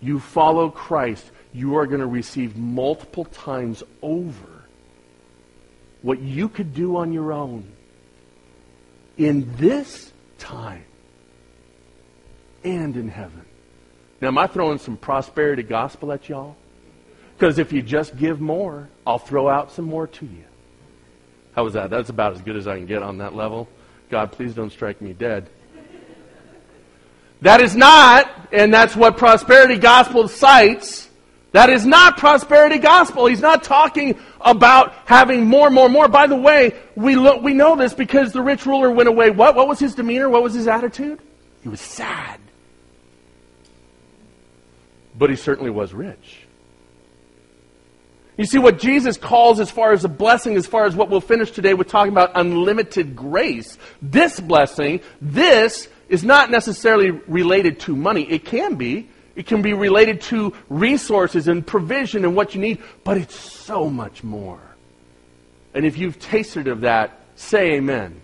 You 0.00 0.20
follow 0.20 0.70
Christ, 0.70 1.30
you 1.52 1.76
are 1.76 1.86
going 1.86 2.00
to 2.00 2.06
receive 2.06 2.56
multiple 2.56 3.24
times 3.24 3.82
over 4.00 4.51
what 6.02 6.20
you 6.20 6.48
could 6.48 6.74
do 6.74 6.96
on 6.96 7.12
your 7.12 7.32
own 7.32 7.70
in 9.16 9.54
this 9.56 10.12
time 10.38 10.84
and 12.64 12.96
in 12.96 13.08
heaven. 13.08 13.44
Now, 14.20 14.28
am 14.28 14.38
I 14.38 14.46
throwing 14.46 14.78
some 14.78 14.96
prosperity 14.96 15.62
gospel 15.62 16.12
at 16.12 16.28
y'all? 16.28 16.56
Because 17.36 17.58
if 17.58 17.72
you 17.72 17.82
just 17.82 18.16
give 18.16 18.40
more, 18.40 18.88
I'll 19.06 19.18
throw 19.18 19.48
out 19.48 19.72
some 19.72 19.84
more 19.84 20.06
to 20.06 20.24
you. 20.24 20.44
How 21.54 21.64
was 21.64 21.74
that? 21.74 21.90
That's 21.90 22.08
about 22.08 22.32
as 22.34 22.40
good 22.40 22.56
as 22.56 22.66
I 22.66 22.76
can 22.76 22.86
get 22.86 23.02
on 23.02 23.18
that 23.18 23.34
level. 23.34 23.68
God, 24.10 24.32
please 24.32 24.54
don't 24.54 24.70
strike 24.70 25.00
me 25.02 25.12
dead. 25.12 25.48
That 27.40 27.60
is 27.60 27.74
not, 27.74 28.30
and 28.52 28.72
that's 28.72 28.94
what 28.94 29.16
prosperity 29.16 29.76
gospel 29.76 30.28
cites, 30.28 31.08
that 31.52 31.68
is 31.68 31.86
not 31.86 32.16
prosperity 32.16 32.78
gospel. 32.78 33.26
He's 33.26 33.40
not 33.40 33.62
talking 33.62 34.18
about 34.40 34.94
having 35.04 35.46
more, 35.46 35.70
more, 35.70 35.88
more. 35.88 36.08
By 36.08 36.26
the 36.26 36.36
way, 36.36 36.74
we, 36.96 37.14
look, 37.14 37.42
we 37.42 37.54
know 37.54 37.76
this 37.76 37.94
because 37.94 38.32
the 38.32 38.42
rich 38.42 38.66
ruler 38.66 38.90
went 38.90 39.08
away. 39.08 39.30
What? 39.30 39.54
What 39.54 39.68
was 39.68 39.78
his 39.78 39.94
demeanor? 39.94 40.28
What 40.28 40.42
was 40.42 40.54
his 40.54 40.66
attitude? 40.66 41.20
He 41.62 41.68
was 41.68 41.80
sad. 41.80 42.40
But 45.16 45.30
he 45.30 45.36
certainly 45.36 45.70
was 45.70 45.92
rich. 45.92 46.46
You 48.38 48.46
see, 48.46 48.58
what 48.58 48.78
Jesus 48.78 49.18
calls 49.18 49.60
as 49.60 49.70
far 49.70 49.92
as 49.92 50.04
a 50.04 50.08
blessing, 50.08 50.56
as 50.56 50.66
far 50.66 50.86
as 50.86 50.96
what 50.96 51.10
we'll 51.10 51.20
finish 51.20 51.50
today 51.50 51.74
with 51.74 51.88
talking 51.88 52.12
about 52.12 52.32
unlimited 52.34 53.14
grace, 53.14 53.76
this 54.00 54.40
blessing, 54.40 55.00
this 55.20 55.88
is 56.08 56.24
not 56.24 56.50
necessarily 56.50 57.10
related 57.10 57.80
to 57.80 57.94
money. 57.94 58.22
It 58.30 58.46
can 58.46 58.76
be. 58.76 59.10
It 59.34 59.46
can 59.46 59.62
be 59.62 59.72
related 59.72 60.20
to 60.22 60.54
resources 60.68 61.48
and 61.48 61.66
provision 61.66 62.24
and 62.24 62.36
what 62.36 62.54
you 62.54 62.60
need, 62.60 62.82
but 63.04 63.16
it's 63.16 63.34
so 63.34 63.88
much 63.88 64.22
more. 64.22 64.60
And 65.74 65.86
if 65.86 65.96
you've 65.96 66.18
tasted 66.18 66.68
of 66.68 66.82
that, 66.82 67.18
say 67.34 67.72
amen. 67.72 68.20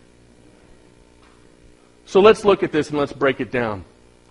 So 2.04 2.20
let's 2.20 2.44
look 2.44 2.62
at 2.62 2.72
this 2.72 2.90
and 2.90 2.98
let's 2.98 3.12
break 3.12 3.40
it 3.40 3.50
down. 3.50 3.84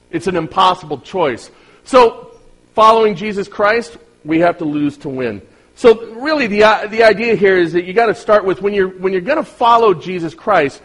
It's 0.10 0.28
an 0.28 0.36
impossible 0.36 1.00
choice. 1.00 1.52
So, 1.84 2.40
following 2.74 3.16
Jesus 3.16 3.48
Christ, 3.48 3.98
we 4.24 4.40
have 4.40 4.60
to 4.60 4.66
lose 4.66 4.98
to 5.00 5.10
win. 5.10 5.42
So, 5.76 6.14
really, 6.16 6.48
the, 6.48 6.64
uh, 6.64 6.88
the 6.88 7.04
idea 7.04 7.36
here 7.36 7.58
is 7.58 7.74
that 7.74 7.86
you 7.86 7.94
got 7.94 8.08
to 8.08 8.16
start 8.16 8.46
with 8.46 8.62
when 8.62 8.74
you're, 8.74 8.90
when 8.90 9.14
you're 9.14 9.22
going 9.22 9.38
to 9.38 9.44
follow 9.44 9.94
Jesus 9.94 10.34
Christ, 10.34 10.82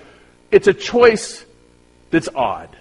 it's 0.50 0.68
a 0.68 0.74
choice 0.74 1.44
that's 2.10 2.28
odd. 2.34 2.76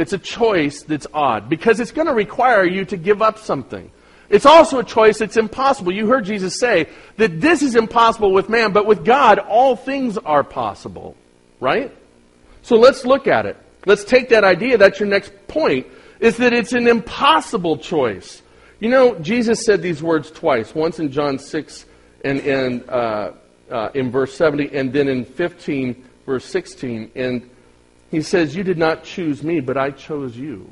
It's 0.00 0.12
a 0.12 0.18
choice 0.18 0.82
that's 0.82 1.06
odd 1.12 1.48
because 1.48 1.78
it's 1.78 1.92
going 1.92 2.06
to 2.06 2.14
require 2.14 2.64
you 2.64 2.84
to 2.86 2.96
give 2.96 3.20
up 3.22 3.38
something. 3.38 3.90
It's 4.30 4.46
also 4.46 4.78
a 4.78 4.84
choice 4.84 5.18
that's 5.18 5.36
impossible. 5.36 5.92
You 5.92 6.06
heard 6.06 6.24
Jesus 6.24 6.58
say 6.58 6.88
that 7.16 7.40
this 7.40 7.62
is 7.62 7.74
impossible 7.74 8.32
with 8.32 8.48
man, 8.48 8.72
but 8.72 8.86
with 8.86 9.04
God, 9.04 9.38
all 9.38 9.76
things 9.76 10.16
are 10.16 10.44
possible. 10.44 11.16
Right? 11.58 11.94
So 12.62 12.76
let's 12.76 13.04
look 13.04 13.26
at 13.26 13.46
it. 13.46 13.56
Let's 13.86 14.04
take 14.04 14.28
that 14.28 14.44
idea. 14.44 14.78
That's 14.78 15.00
your 15.00 15.08
next 15.08 15.32
point, 15.48 15.86
is 16.20 16.36
that 16.36 16.52
it's 16.52 16.72
an 16.72 16.86
impossible 16.86 17.78
choice. 17.78 18.42
You 18.78 18.88
know, 18.88 19.18
Jesus 19.18 19.64
said 19.64 19.82
these 19.82 20.02
words 20.02 20.30
twice, 20.30 20.74
once 20.74 20.98
in 20.98 21.10
John 21.10 21.38
6 21.38 21.86
and, 22.24 22.40
and 22.40 22.88
uh, 22.88 23.32
uh, 23.70 23.90
in 23.94 24.10
verse 24.10 24.34
70, 24.34 24.74
and 24.74 24.92
then 24.92 25.08
in 25.08 25.24
15, 25.24 26.04
verse 26.24 26.44
16. 26.44 27.10
And 27.14 27.50
he 28.10 28.22
says, 28.22 28.56
You 28.56 28.62
did 28.62 28.78
not 28.78 29.04
choose 29.04 29.42
me, 29.42 29.60
but 29.60 29.76
I 29.76 29.90
chose 29.90 30.36
you. 30.36 30.70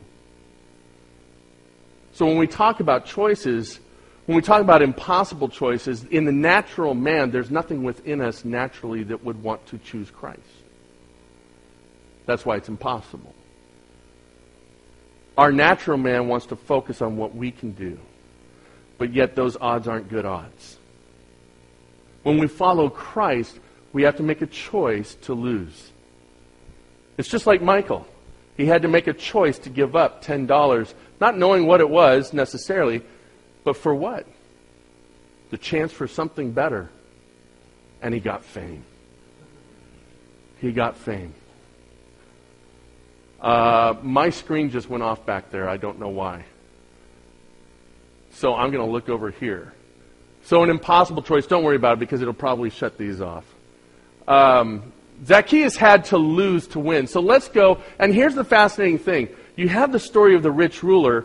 So 2.13 2.27
when 2.27 2.37
we 2.37 2.47
talk 2.47 2.81
about 2.81 3.07
choices, 3.07 3.79
when 4.27 4.37
we 4.37 4.43
talk 4.43 4.61
about 4.61 4.83
impossible 4.83 5.49
choices, 5.49 6.05
in 6.05 6.25
the 6.25 6.33
natural 6.33 6.95
man, 6.95 7.31
there's 7.31 7.51
nothing 7.51 7.83
within 7.85 8.21
us 8.21 8.45
naturally 8.45 9.05
that 9.05 9.25
would 9.25 9.43
want 9.43 9.65
to 9.67 9.79
choose 9.79 10.11
Christ. 10.11 10.41
That's 12.27 12.45
why 12.45 12.57
it's 12.57 12.69
impossible. 12.69 13.35
Our 15.39 15.53
natural 15.53 15.97
man 15.97 16.27
wants 16.27 16.47
to 16.47 16.57
focus 16.57 17.01
on 17.01 17.17
what 17.17 17.35
we 17.35 17.53
can 17.53 17.71
do, 17.71 17.99
but 18.99 19.15
yet 19.15 19.37
those 19.37 19.57
odds 19.57 19.87
aren't 19.87 20.09
good 20.09 20.27
odds. 20.27 20.79
When 22.25 22.39
we 22.39 22.49
follow 22.49 22.91
Christ, 22.91 23.59
we 23.93 24.03
have 24.03 24.17
to 24.17 24.25
make 24.25 24.43
a 24.43 24.47
choice 24.47 25.15
to 25.23 25.35
lose. 25.35 25.93
It's 27.19 27.29
just 27.29 27.47
like 27.47 27.61
Michael. 27.61 28.07
He 28.57 28.65
had 28.65 28.83
to 28.83 28.89
make 28.89 29.07
a 29.07 29.13
choice 29.13 29.59
to 29.61 29.71
give 29.71 29.95
up 29.95 30.25
$10, 30.25 30.95
not 31.21 31.37
knowing 31.37 31.67
what 31.67 31.81
it 31.81 31.91
was 31.91 32.33
necessarily, 32.33 33.03
but 33.65 33.77
for 33.77 33.95
what? 33.95 34.27
The 35.51 35.59
chance 35.59 35.93
for 35.93 36.09
something 36.09 36.53
better. 36.53 36.91
And 38.01 38.15
he 38.15 38.21
got 38.21 38.45
fame. 38.45 38.85
He 40.61 40.73
got 40.73 40.97
fame. 40.97 41.35
Uh, 43.41 43.95
my 44.03 44.31
screen 44.31 44.71
just 44.71 44.89
went 44.89 45.03
off 45.03 45.25
back 45.27 45.51
there. 45.51 45.69
I 45.69 45.77
don't 45.77 46.01
know 46.01 46.09
why. 46.09 46.45
So 48.33 48.55
I'm 48.55 48.71
going 48.71 48.85
to 48.85 48.91
look 48.91 49.09
over 49.09 49.31
here. 49.31 49.73
So, 50.45 50.63
an 50.63 50.71
impossible 50.71 51.23
choice. 51.23 51.47
Don't 51.47 51.65
worry 51.65 51.77
about 51.77 51.95
it 51.95 52.01
because 52.01 52.23
it'll 52.23 52.33
probably 52.33 52.71
shut 52.71 52.97
these 52.97 53.21
off. 53.21 53.45
Um, 54.27 54.93
Zacchaeus 55.25 55.77
had 55.77 56.05
to 56.07 56.19
lose 56.19 56.67
to 56.69 56.79
win. 56.79 57.07
So 57.07 57.21
let's 57.21 57.49
go. 57.49 57.83
And 57.99 58.15
here's 58.15 58.35
the 58.35 58.45
fascinating 58.45 58.99
thing 58.99 59.29
you 59.57 59.69
have 59.69 59.93
the 59.93 59.99
story 59.99 60.35
of 60.35 60.43
the 60.43 60.53
rich 60.53 60.83
ruler, 60.83 61.25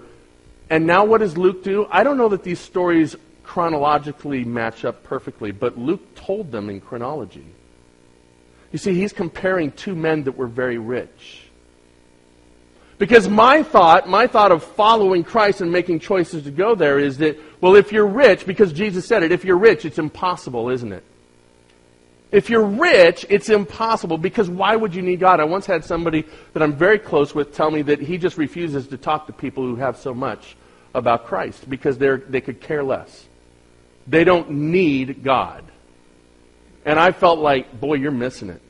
and 0.69 0.87
now 0.87 1.05
what 1.05 1.19
does 1.19 1.37
Luke 1.37 1.63
do? 1.63 1.87
I 1.91 2.03
don't 2.03 2.17
know 2.17 2.29
that 2.29 2.43
these 2.43 2.59
stories 2.59 3.15
chronologically 3.43 4.43
match 4.43 4.85
up 4.85 5.03
perfectly, 5.03 5.51
but 5.51 5.77
Luke 5.77 6.15
told 6.15 6.51
them 6.51 6.69
in 6.69 6.81
chronology. 6.81 7.45
You 8.71 8.79
see, 8.79 8.95
he's 8.95 9.13
comparing 9.13 9.71
two 9.71 9.93
men 9.93 10.23
that 10.23 10.35
were 10.35 10.47
very 10.47 10.79
rich. 10.79 11.43
Because 12.97 13.27
my 13.27 13.61
thought, 13.61 14.09
my 14.09 14.27
thought 14.27 14.51
of 14.51 14.63
following 14.63 15.23
Christ 15.23 15.61
and 15.61 15.71
making 15.71 15.99
choices 15.99 16.43
to 16.43 16.51
go 16.51 16.73
there 16.73 16.99
is 16.99 17.17
that, 17.19 17.37
well, 17.61 17.75
if 17.75 17.91
you're 17.91 18.07
rich, 18.07 18.45
because 18.45 18.73
Jesus 18.73 19.05
said 19.05 19.23
it, 19.23 19.31
if 19.31 19.45
you're 19.45 19.57
rich, 19.57 19.85
it's 19.85 19.99
impossible, 19.99 20.69
isn't 20.69 20.91
it? 20.91 21.03
If 22.33 22.49
you're 22.49 22.65
rich, 22.65 23.27
it's 23.29 23.49
impossible 23.49 24.17
because 24.17 24.49
why 24.49 24.75
would 24.75 24.95
you 24.95 25.03
need 25.03 25.19
God? 25.19 25.39
I 25.39 25.43
once 25.43 25.67
had 25.67 25.85
somebody 25.85 26.25
that 26.53 26.63
I'm 26.63 26.73
very 26.73 26.97
close 26.97 27.35
with 27.35 27.53
tell 27.53 27.69
me 27.69 27.83
that 27.83 28.01
he 28.01 28.17
just 28.17 28.39
refuses 28.39 28.87
to 28.87 28.97
talk 28.97 29.27
to 29.27 29.33
people 29.33 29.63
who 29.63 29.75
have 29.75 29.97
so 29.97 30.15
much 30.15 30.55
about 30.95 31.27
Christ 31.27 31.69
because 31.69 31.99
they're, 31.99 32.17
they 32.17 32.41
could 32.41 32.59
care 32.59 32.83
less. 32.83 33.27
They 34.07 34.23
don't 34.23 34.49
need 34.49 35.23
God. 35.23 35.63
And 36.85 36.99
I 36.99 37.11
felt 37.11 37.37
like, 37.37 37.79
boy, 37.79 37.95
you're 37.95 38.09
missing 38.09 38.49
it. 38.49 38.61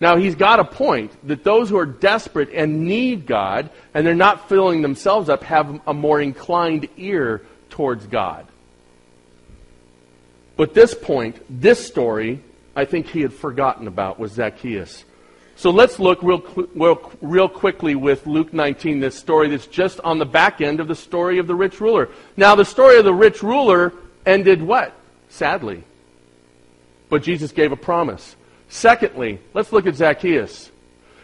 Now, 0.00 0.16
he's 0.16 0.36
got 0.36 0.60
a 0.60 0.64
point 0.64 1.10
that 1.26 1.42
those 1.42 1.68
who 1.68 1.76
are 1.76 1.86
desperate 1.86 2.50
and 2.54 2.84
need 2.84 3.26
God 3.26 3.68
and 3.94 4.06
they're 4.06 4.14
not 4.14 4.48
filling 4.48 4.80
themselves 4.80 5.28
up 5.28 5.42
have 5.42 5.80
a 5.88 5.92
more 5.92 6.20
inclined 6.20 6.88
ear 6.96 7.42
towards 7.68 8.06
God. 8.06 8.46
But 10.58 10.74
this 10.74 10.92
point, 10.92 11.40
this 11.48 11.86
story, 11.86 12.42
I 12.74 12.84
think 12.84 13.06
he 13.06 13.22
had 13.22 13.32
forgotten 13.32 13.86
about 13.86 14.18
was 14.18 14.32
Zacchaeus. 14.32 15.04
So 15.54 15.70
let's 15.70 16.00
look 16.00 16.20
real, 16.20 16.42
real, 16.74 17.12
real 17.22 17.48
quickly 17.48 17.94
with 17.94 18.26
Luke 18.26 18.52
19, 18.52 18.98
this 18.98 19.16
story 19.16 19.48
that's 19.48 19.68
just 19.68 20.00
on 20.00 20.18
the 20.18 20.26
back 20.26 20.60
end 20.60 20.80
of 20.80 20.88
the 20.88 20.96
story 20.96 21.38
of 21.38 21.46
the 21.46 21.54
rich 21.54 21.80
ruler. 21.80 22.08
Now, 22.36 22.56
the 22.56 22.64
story 22.64 22.98
of 22.98 23.04
the 23.04 23.14
rich 23.14 23.40
ruler 23.40 23.92
ended 24.26 24.60
what? 24.60 24.92
Sadly. 25.28 25.84
But 27.08 27.22
Jesus 27.22 27.52
gave 27.52 27.70
a 27.70 27.76
promise. 27.76 28.34
Secondly, 28.68 29.38
let's 29.54 29.72
look 29.72 29.86
at 29.86 29.94
Zacchaeus. 29.94 30.72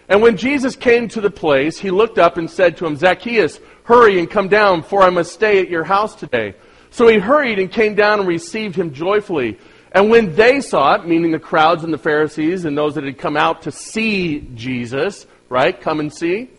And 0.09 0.23
when 0.23 0.37
Jesus 0.37 0.76
came 0.76 1.09
to 1.09 1.21
the 1.21 1.31
place, 1.31 1.79
he 1.79 1.91
looked 1.91 2.19
up 2.19 2.37
and 2.37 2.49
said 2.49 2.76
to 2.76 2.87
him, 2.87 2.95
Zacchaeus, 2.95 3.59
hurry 3.83 4.21
and 4.21 4.31
come 4.31 4.47
down, 4.47 4.85
for 4.85 5.03
I 5.03 5.11
must 5.11 5.33
stay 5.33 5.61
at 5.61 5.71
your 5.71 5.85
house 5.85 6.14
today. 6.14 6.55
So 6.95 7.09
he 7.09 7.19
hurried 7.19 7.59
and 7.59 7.73
came 7.73 7.97
down 7.97 8.21
and 8.21 8.29
received 8.29 8.77
him 8.77 8.95
joyfully. 8.95 9.59
And 9.91 10.11
when 10.11 10.37
they 10.37 10.61
saw 10.61 10.95
it, 10.95 11.05
meaning 11.05 11.33
the 11.33 11.41
crowds 11.41 11.83
and 11.83 11.93
the 11.93 11.99
Pharisees 11.99 12.65
and 12.65 12.79
those 12.79 12.95
that 12.95 13.03
had 13.03 13.19
come 13.19 13.37
out 13.37 13.63
to 13.63 13.73
see 13.73 14.49
Jesus, 14.55 15.27
right? 15.49 15.79
Come 15.81 15.99
and 15.99 16.15
see. 16.15 16.51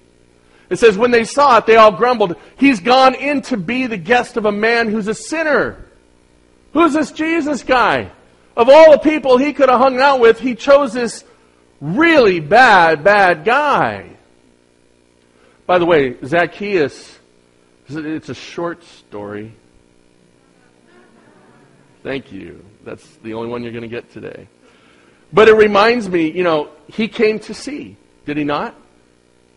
It 0.70 0.76
says, 0.76 0.98
when 0.98 1.12
they 1.12 1.24
saw 1.24 1.60
it, 1.60 1.66
they 1.66 1.78
all 1.78 1.94
grumbled, 1.94 2.36
He's 2.58 2.82
gone 2.82 3.16
in 3.16 3.44
to 3.44 3.56
be 3.56 3.88
the 3.88 3.96
guest 3.96 4.36
of 4.36 4.44
a 4.44 4.52
man 4.52 4.90
who's 4.90 5.08
a 5.08 5.14
sinner. 5.14 5.86
Who's 6.74 6.92
this 6.92 7.12
Jesus 7.12 7.64
guy? 7.64 8.12
Of 8.58 8.68
all 8.68 8.92
the 8.92 8.98
people 8.98 9.38
he 9.38 9.54
could 9.54 9.70
have 9.70 9.80
hung 9.80 10.02
out 10.02 10.20
with, 10.20 10.38
he 10.42 10.56
chose 10.56 10.92
this 10.92 11.24
really 11.80 12.42
bad, 12.42 13.06
bad 13.06 13.46
guy. 13.46 14.18
By 15.66 15.80
the 15.80 15.86
way, 15.86 16.18
Zacchaeus, 16.26 17.20
it's 17.88 18.28
a 18.28 18.36
short 18.36 18.84
story. 18.84 19.54
Thank 22.06 22.32
you. 22.32 22.64
That's 22.84 23.04
the 23.24 23.34
only 23.34 23.50
one 23.50 23.64
you're 23.64 23.72
going 23.72 23.82
to 23.82 23.88
get 23.88 24.12
today. 24.14 24.48
But 25.34 25.48
it 25.48 25.56
reminds 25.56 26.08
me, 26.08 26.30
you 26.30 26.44
know, 26.44 26.70
he 26.86 27.08
came 27.08 27.40
to 27.40 27.56
see, 27.56 27.98
did 28.28 28.38
he 28.38 28.44
not? 28.44 28.76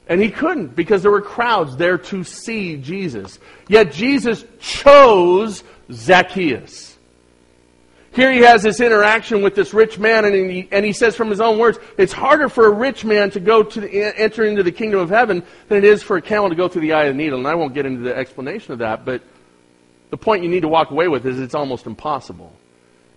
And 0.08 0.18
he 0.18 0.30
couldn't 0.30 0.74
because 0.74 1.02
there 1.02 1.10
were 1.10 1.20
crowds 1.20 1.76
there 1.76 1.98
to 1.98 2.24
see 2.24 2.78
Jesus. 2.78 3.38
Yet 3.68 3.92
Jesus 3.92 4.46
chose 4.60 5.62
Zacchaeus. 5.92 6.96
Here 8.12 8.32
he 8.32 8.38
has 8.38 8.62
this 8.62 8.80
interaction 8.80 9.42
with 9.42 9.54
this 9.54 9.74
rich 9.74 9.98
man, 9.98 10.24
and 10.24 10.50
he, 10.50 10.68
and 10.72 10.86
he 10.86 10.94
says 10.94 11.14
from 11.14 11.28
his 11.28 11.42
own 11.42 11.58
words, 11.58 11.78
it's 11.98 12.14
harder 12.14 12.48
for 12.48 12.66
a 12.66 12.70
rich 12.70 13.04
man 13.04 13.30
to 13.32 13.40
go 13.40 13.62
to 13.62 13.80
the, 13.82 14.18
enter 14.18 14.44
into 14.44 14.62
the 14.62 14.72
kingdom 14.72 15.00
of 15.00 15.10
heaven 15.10 15.42
than 15.68 15.76
it 15.76 15.84
is 15.84 16.02
for 16.02 16.16
a 16.16 16.22
camel 16.22 16.48
to 16.48 16.56
go 16.56 16.66
through 16.66 16.80
the 16.80 16.94
eye 16.94 17.04
of 17.04 17.14
the 17.14 17.22
needle. 17.22 17.38
And 17.38 17.46
I 17.46 17.56
won't 17.56 17.74
get 17.74 17.84
into 17.84 18.00
the 18.00 18.16
explanation 18.16 18.72
of 18.72 18.78
that, 18.78 19.04
but 19.04 19.20
the 20.10 20.16
point 20.16 20.42
you 20.42 20.48
need 20.48 20.60
to 20.60 20.68
walk 20.68 20.90
away 20.90 21.08
with 21.08 21.26
is 21.26 21.38
it's 21.38 21.54
almost 21.54 21.86
impossible. 21.86 22.52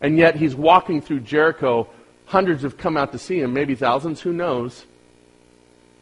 And 0.02 0.18
yet 0.18 0.36
he's 0.36 0.56
walking 0.56 1.02
through 1.02 1.22
Jericho. 1.22 1.88
Hundreds 2.26 2.64
have 2.64 2.78
come 2.78 2.98
out 2.98 3.12
to 3.12 3.20
see 3.20 3.40
him, 3.40 3.54
maybe 3.54 3.76
thousands, 3.76 4.22
who 4.22 4.34
knows. 4.34 4.86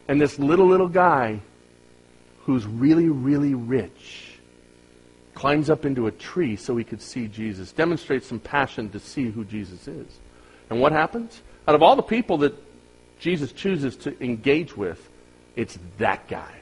And 0.08 0.20
this 0.20 0.38
little, 0.38 0.66
little 0.66 0.88
guy 0.88 1.40
who's 2.40 2.66
really, 2.66 3.08
really 3.08 3.54
rich 3.54 4.30
climbs 5.34 5.70
up 5.70 5.86
into 5.86 6.06
a 6.06 6.10
tree 6.10 6.56
so 6.56 6.76
he 6.76 6.84
could 6.84 7.00
see 7.00 7.26
Jesus, 7.26 7.72
demonstrates 7.72 8.26
some 8.26 8.40
passion 8.40 8.90
to 8.90 8.98
see 8.98 9.30
who 9.30 9.44
Jesus 9.44 9.86
is. 9.88 10.18
And 10.68 10.80
what 10.80 10.92
happens? 10.92 11.40
Out 11.66 11.74
of 11.74 11.82
all 11.82 11.96
the 11.96 12.02
people 12.02 12.38
that 12.38 12.54
Jesus 13.18 13.52
chooses 13.52 13.96
to 13.96 14.22
engage 14.22 14.76
with, 14.76 15.08
it's 15.56 15.78
that 15.98 16.26
guy. 16.28 16.54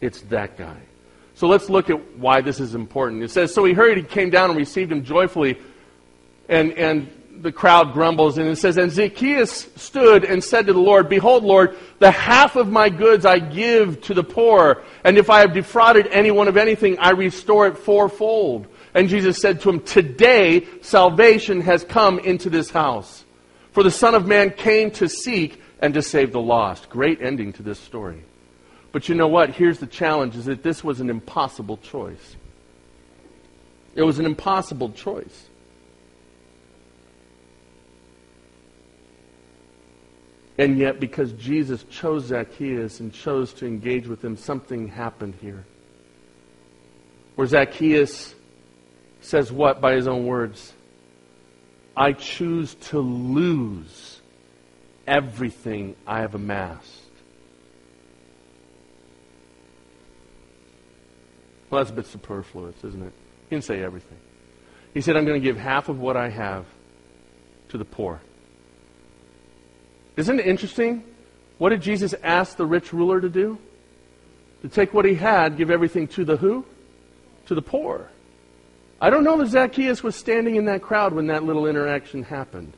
It's 0.00 0.22
that 0.22 0.56
guy. 0.56 0.80
So 1.38 1.46
let's 1.46 1.70
look 1.70 1.88
at 1.88 2.16
why 2.16 2.40
this 2.40 2.58
is 2.58 2.74
important. 2.74 3.22
It 3.22 3.30
says, 3.30 3.54
So 3.54 3.64
he 3.64 3.72
hurried, 3.72 3.96
he 3.96 4.02
came 4.02 4.28
down 4.28 4.50
and 4.50 4.58
received 4.58 4.90
him 4.90 5.04
joyfully. 5.04 5.56
And, 6.48 6.72
and 6.72 7.08
the 7.42 7.52
crowd 7.52 7.92
grumbles. 7.92 8.38
And 8.38 8.48
it 8.48 8.56
says, 8.56 8.76
And 8.76 8.90
Zacchaeus 8.90 9.68
stood 9.76 10.24
and 10.24 10.42
said 10.42 10.66
to 10.66 10.72
the 10.72 10.80
Lord, 10.80 11.08
Behold, 11.08 11.44
Lord, 11.44 11.76
the 12.00 12.10
half 12.10 12.56
of 12.56 12.72
my 12.72 12.88
goods 12.88 13.24
I 13.24 13.38
give 13.38 14.00
to 14.02 14.14
the 14.14 14.24
poor. 14.24 14.82
And 15.04 15.16
if 15.16 15.30
I 15.30 15.38
have 15.38 15.54
defrauded 15.54 16.08
anyone 16.08 16.48
of 16.48 16.56
anything, 16.56 16.98
I 16.98 17.10
restore 17.10 17.68
it 17.68 17.78
fourfold. 17.78 18.66
And 18.92 19.08
Jesus 19.08 19.40
said 19.40 19.60
to 19.60 19.68
him, 19.68 19.80
Today 19.82 20.66
salvation 20.82 21.60
has 21.60 21.84
come 21.84 22.18
into 22.18 22.50
this 22.50 22.68
house. 22.68 23.24
For 23.70 23.84
the 23.84 23.92
Son 23.92 24.16
of 24.16 24.26
Man 24.26 24.50
came 24.50 24.90
to 24.92 25.08
seek 25.08 25.62
and 25.78 25.94
to 25.94 26.02
save 26.02 26.32
the 26.32 26.40
lost. 26.40 26.90
Great 26.90 27.22
ending 27.22 27.52
to 27.52 27.62
this 27.62 27.78
story. 27.78 28.24
But 28.92 29.08
you 29.08 29.14
know 29.14 29.28
what? 29.28 29.50
Here's 29.50 29.78
the 29.78 29.86
challenge 29.86 30.36
is 30.36 30.46
that 30.46 30.62
this 30.62 30.82
was 30.82 31.00
an 31.00 31.10
impossible 31.10 31.76
choice. 31.78 32.36
It 33.94 34.02
was 34.02 34.18
an 34.18 34.26
impossible 34.26 34.92
choice. 34.92 35.46
And 40.56 40.78
yet, 40.78 40.98
because 40.98 41.32
Jesus 41.32 41.84
chose 41.84 42.26
Zacchaeus 42.26 42.98
and 43.00 43.12
chose 43.12 43.52
to 43.54 43.66
engage 43.66 44.08
with 44.08 44.24
him, 44.24 44.36
something 44.36 44.88
happened 44.88 45.34
here. 45.40 45.64
Where 47.36 47.46
Zacchaeus 47.46 48.34
says, 49.20 49.52
What 49.52 49.80
by 49.80 49.94
his 49.94 50.08
own 50.08 50.26
words? 50.26 50.72
I 51.96 52.12
choose 52.12 52.74
to 52.74 52.98
lose 52.98 54.20
everything 55.06 55.94
I 56.06 56.20
have 56.20 56.34
amassed 56.34 56.97
Well, 61.70 61.82
that's 61.82 61.90
a 61.90 61.94
bit 61.94 62.06
superfluous, 62.06 62.76
isn't 62.82 63.02
it? 63.02 63.12
He 63.48 63.56
didn't 63.56 63.64
say 63.64 63.82
everything. 63.82 64.18
He 64.94 65.00
said, 65.00 65.16
I'm 65.16 65.24
going 65.24 65.40
to 65.40 65.44
give 65.44 65.56
half 65.56 65.88
of 65.88 65.98
what 65.98 66.16
I 66.16 66.28
have 66.30 66.64
to 67.68 67.78
the 67.78 67.84
poor. 67.84 68.20
Isn't 70.16 70.40
it 70.40 70.46
interesting? 70.46 71.04
What 71.58 71.70
did 71.70 71.82
Jesus 71.82 72.14
ask 72.22 72.56
the 72.56 72.66
rich 72.66 72.92
ruler 72.92 73.20
to 73.20 73.28
do? 73.28 73.58
To 74.62 74.68
take 74.68 74.94
what 74.94 75.04
he 75.04 75.14
had, 75.14 75.56
give 75.56 75.70
everything 75.70 76.08
to 76.08 76.24
the 76.24 76.36
who? 76.36 76.64
To 77.46 77.54
the 77.54 77.62
poor. 77.62 78.10
I 79.00 79.10
don't 79.10 79.22
know 79.22 79.36
that 79.38 79.48
Zacchaeus 79.48 80.02
was 80.02 80.16
standing 80.16 80.56
in 80.56 80.64
that 80.64 80.82
crowd 80.82 81.12
when 81.12 81.28
that 81.28 81.44
little 81.44 81.66
interaction 81.66 82.24
happened. 82.24 82.72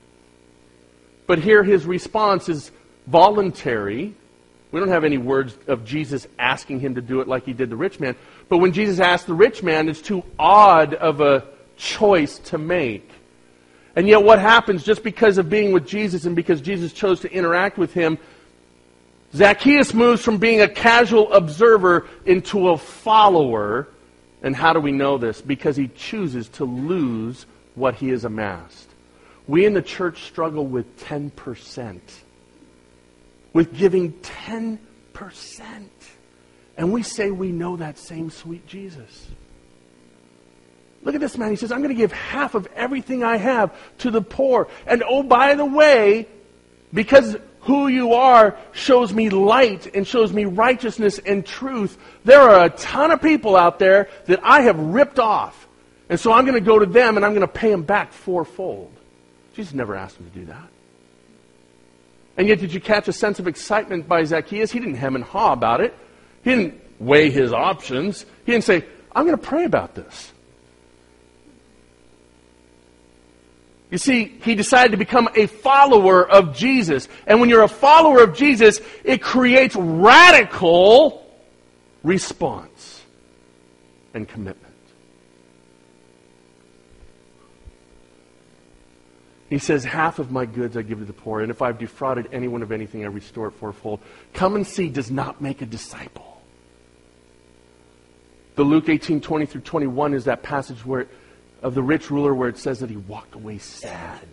But 1.26 1.38
here 1.38 1.62
his 1.62 1.87
response 1.87 2.48
is 2.48 2.70
voluntary 3.07 4.14
we 4.72 4.79
don't 4.79 4.88
have 4.88 5.05
any 5.05 5.18
words 5.18 5.57
of 5.66 5.85
Jesus 5.85 6.26
asking 6.38 6.81
him 6.81 6.94
to 6.94 7.03
do 7.03 7.20
it 7.20 7.29
like 7.29 7.44
he 7.44 7.53
did 7.53 7.70
the 7.70 7.76
rich 7.76 7.98
man. 7.98 8.14
But 8.50 8.58
when 8.58 8.72
Jesus 8.72 9.00
asked 9.00 9.26
the 9.26 9.32
rich 9.32 9.62
man, 9.62 9.88
it's 9.88 10.02
too 10.02 10.22
odd 10.38 10.92
of 10.92 11.22
a 11.22 11.44
choice 11.78 12.38
to 12.40 12.58
make. 12.58 13.08
And 13.96 14.06
yet, 14.06 14.22
what 14.22 14.38
happens 14.38 14.84
just 14.84 15.02
because 15.02 15.38
of 15.38 15.48
being 15.48 15.72
with 15.72 15.86
Jesus 15.86 16.26
and 16.26 16.36
because 16.36 16.60
Jesus 16.60 16.92
chose 16.92 17.20
to 17.20 17.32
interact 17.32 17.78
with 17.78 17.94
him? 17.94 18.18
Zacchaeus 19.34 19.94
moves 19.94 20.22
from 20.22 20.36
being 20.36 20.60
a 20.60 20.68
casual 20.68 21.32
observer 21.32 22.06
into 22.26 22.68
a 22.68 22.76
follower. 22.76 23.88
And 24.42 24.54
how 24.54 24.74
do 24.74 24.80
we 24.80 24.92
know 24.92 25.16
this? 25.16 25.40
Because 25.40 25.76
he 25.76 25.88
chooses 25.88 26.48
to 26.50 26.64
lose 26.64 27.46
what 27.74 27.94
he 27.94 28.08
has 28.08 28.26
amassed. 28.26 28.88
We 29.46 29.64
in 29.64 29.72
the 29.72 29.82
church 29.82 30.24
struggle 30.24 30.66
with 30.66 31.00
10% 31.00 32.00
with 33.52 33.76
giving 33.76 34.12
10%. 34.12 34.78
And 36.80 36.94
we 36.94 37.02
say 37.02 37.30
we 37.30 37.52
know 37.52 37.76
that 37.76 37.98
same 37.98 38.30
sweet 38.30 38.66
Jesus. 38.66 39.28
Look 41.02 41.14
at 41.14 41.20
this 41.20 41.36
man. 41.36 41.50
He 41.50 41.56
says, 41.56 41.70
I'm 41.70 41.80
going 41.82 41.94
to 41.94 41.94
give 41.94 42.10
half 42.10 42.54
of 42.54 42.66
everything 42.74 43.22
I 43.22 43.36
have 43.36 43.76
to 43.98 44.10
the 44.10 44.22
poor. 44.22 44.66
And 44.86 45.04
oh, 45.06 45.22
by 45.22 45.56
the 45.56 45.64
way, 45.66 46.26
because 46.90 47.36
who 47.60 47.88
you 47.88 48.14
are 48.14 48.56
shows 48.72 49.12
me 49.12 49.28
light 49.28 49.94
and 49.94 50.06
shows 50.06 50.32
me 50.32 50.46
righteousness 50.46 51.18
and 51.18 51.44
truth, 51.44 51.98
there 52.24 52.40
are 52.40 52.64
a 52.64 52.70
ton 52.70 53.10
of 53.10 53.20
people 53.20 53.56
out 53.56 53.78
there 53.78 54.08
that 54.24 54.40
I 54.42 54.62
have 54.62 54.78
ripped 54.78 55.18
off. 55.18 55.68
And 56.08 56.18
so 56.18 56.32
I'm 56.32 56.46
going 56.46 56.54
to 56.54 56.66
go 56.66 56.78
to 56.78 56.86
them 56.86 57.18
and 57.18 57.26
I'm 57.26 57.32
going 57.32 57.42
to 57.42 57.46
pay 57.46 57.70
them 57.70 57.82
back 57.82 58.14
fourfold. 58.14 58.90
Jesus 59.54 59.74
never 59.74 59.94
asked 59.94 60.16
him 60.16 60.30
to 60.30 60.38
do 60.38 60.46
that. 60.46 60.68
And 62.38 62.48
yet, 62.48 62.58
did 62.58 62.72
you 62.72 62.80
catch 62.80 63.06
a 63.06 63.12
sense 63.12 63.38
of 63.38 63.46
excitement 63.46 64.08
by 64.08 64.24
Zacchaeus? 64.24 64.72
He 64.72 64.78
didn't 64.78 64.94
hem 64.94 65.14
and 65.14 65.22
haw 65.22 65.52
about 65.52 65.82
it. 65.82 65.94
He 66.42 66.50
didn't 66.50 66.81
weigh 66.98 67.31
his 67.31 67.53
options. 67.53 68.24
He 68.44 68.53
didn't 68.53 68.64
say, 68.64 68.85
I'm 69.12 69.26
going 69.26 69.37
to 69.37 69.42
pray 69.42 69.64
about 69.64 69.94
this. 69.94 70.33
You 73.90 73.98
see, 73.98 74.26
he 74.44 74.55
decided 74.55 74.92
to 74.92 74.96
become 74.96 75.29
a 75.35 75.46
follower 75.46 76.29
of 76.29 76.55
Jesus. 76.55 77.09
And 77.26 77.40
when 77.40 77.48
you're 77.48 77.64
a 77.64 77.68
follower 77.68 78.22
of 78.22 78.37
Jesus, 78.37 78.81
it 79.03 79.20
creates 79.20 79.74
radical 79.74 81.26
response 82.05 83.03
and 84.14 84.29
commitment. 84.29 84.66
He 89.48 89.59
says, 89.59 89.85
Half 89.85 90.20
of 90.20 90.31
my 90.31 90.46
goods 90.46 90.76
I 90.76 90.83
give 90.83 91.00
to 91.00 91.05
the 91.05 91.12
poor, 91.12 91.40
and 91.40 91.50
if 91.50 91.61
I've 91.61 91.79
defrauded 91.79 92.29
anyone 92.33 92.62
of 92.62 92.70
anything, 92.70 93.03
I 93.03 93.09
restore 93.09 93.48
it 93.48 93.53
fourfold. 93.53 93.98
Come 94.33 94.55
and 94.55 94.64
see 94.64 94.88
does 94.88 95.11
not 95.11 95.40
make 95.40 95.61
a 95.61 95.66
disciple. 95.66 96.29
The 98.61 98.64
Luke 98.64 98.90
18, 98.90 99.23
20 99.23 99.46
through 99.46 99.61
21 99.62 100.12
is 100.12 100.25
that 100.27 100.42
passage 100.42 100.85
where 100.85 101.07
of 101.62 101.75
the 101.75 101.83
rich 101.83 102.11
ruler 102.11 102.35
where 102.35 102.51
it 102.51 102.59
says 102.59 102.81
that 102.81 102.90
he 102.90 102.99
walked 102.99 103.35
away 103.35 103.57
sad. 103.57 104.29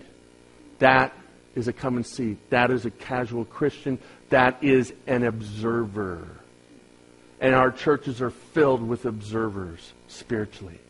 That 0.79 1.13
is 1.55 1.69
a 1.69 1.71
come 1.71 1.95
and 1.95 2.05
see. 2.05 2.35
That 2.49 2.69
is 2.69 2.85
a 2.85 2.91
casual 2.91 3.45
Christian. 3.45 3.97
That 4.27 4.61
is 4.61 4.93
an 5.07 5.23
observer. 5.23 6.27
And 7.39 7.55
our 7.55 7.71
churches 7.71 8.21
are 8.21 8.31
filled 8.31 8.85
with 8.85 9.05
observers 9.05 9.93
spiritually. 10.09 10.81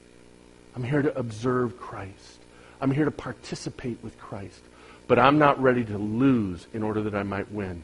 I'm 0.75 0.81
here 0.81 1.03
to 1.03 1.15
observe 1.15 1.77
Christ. 1.77 2.39
I'm 2.81 2.89
here 2.89 3.05
to 3.05 3.11
participate 3.11 3.99
with 4.01 4.17
Christ. 4.17 4.61
But 5.07 5.19
I'm 5.19 5.37
not 5.37 5.61
ready 5.61 5.85
to 5.85 5.97
lose 5.99 6.65
in 6.73 6.81
order 6.81 7.03
that 7.03 7.13
I 7.13 7.21
might 7.21 7.51
win. 7.51 7.83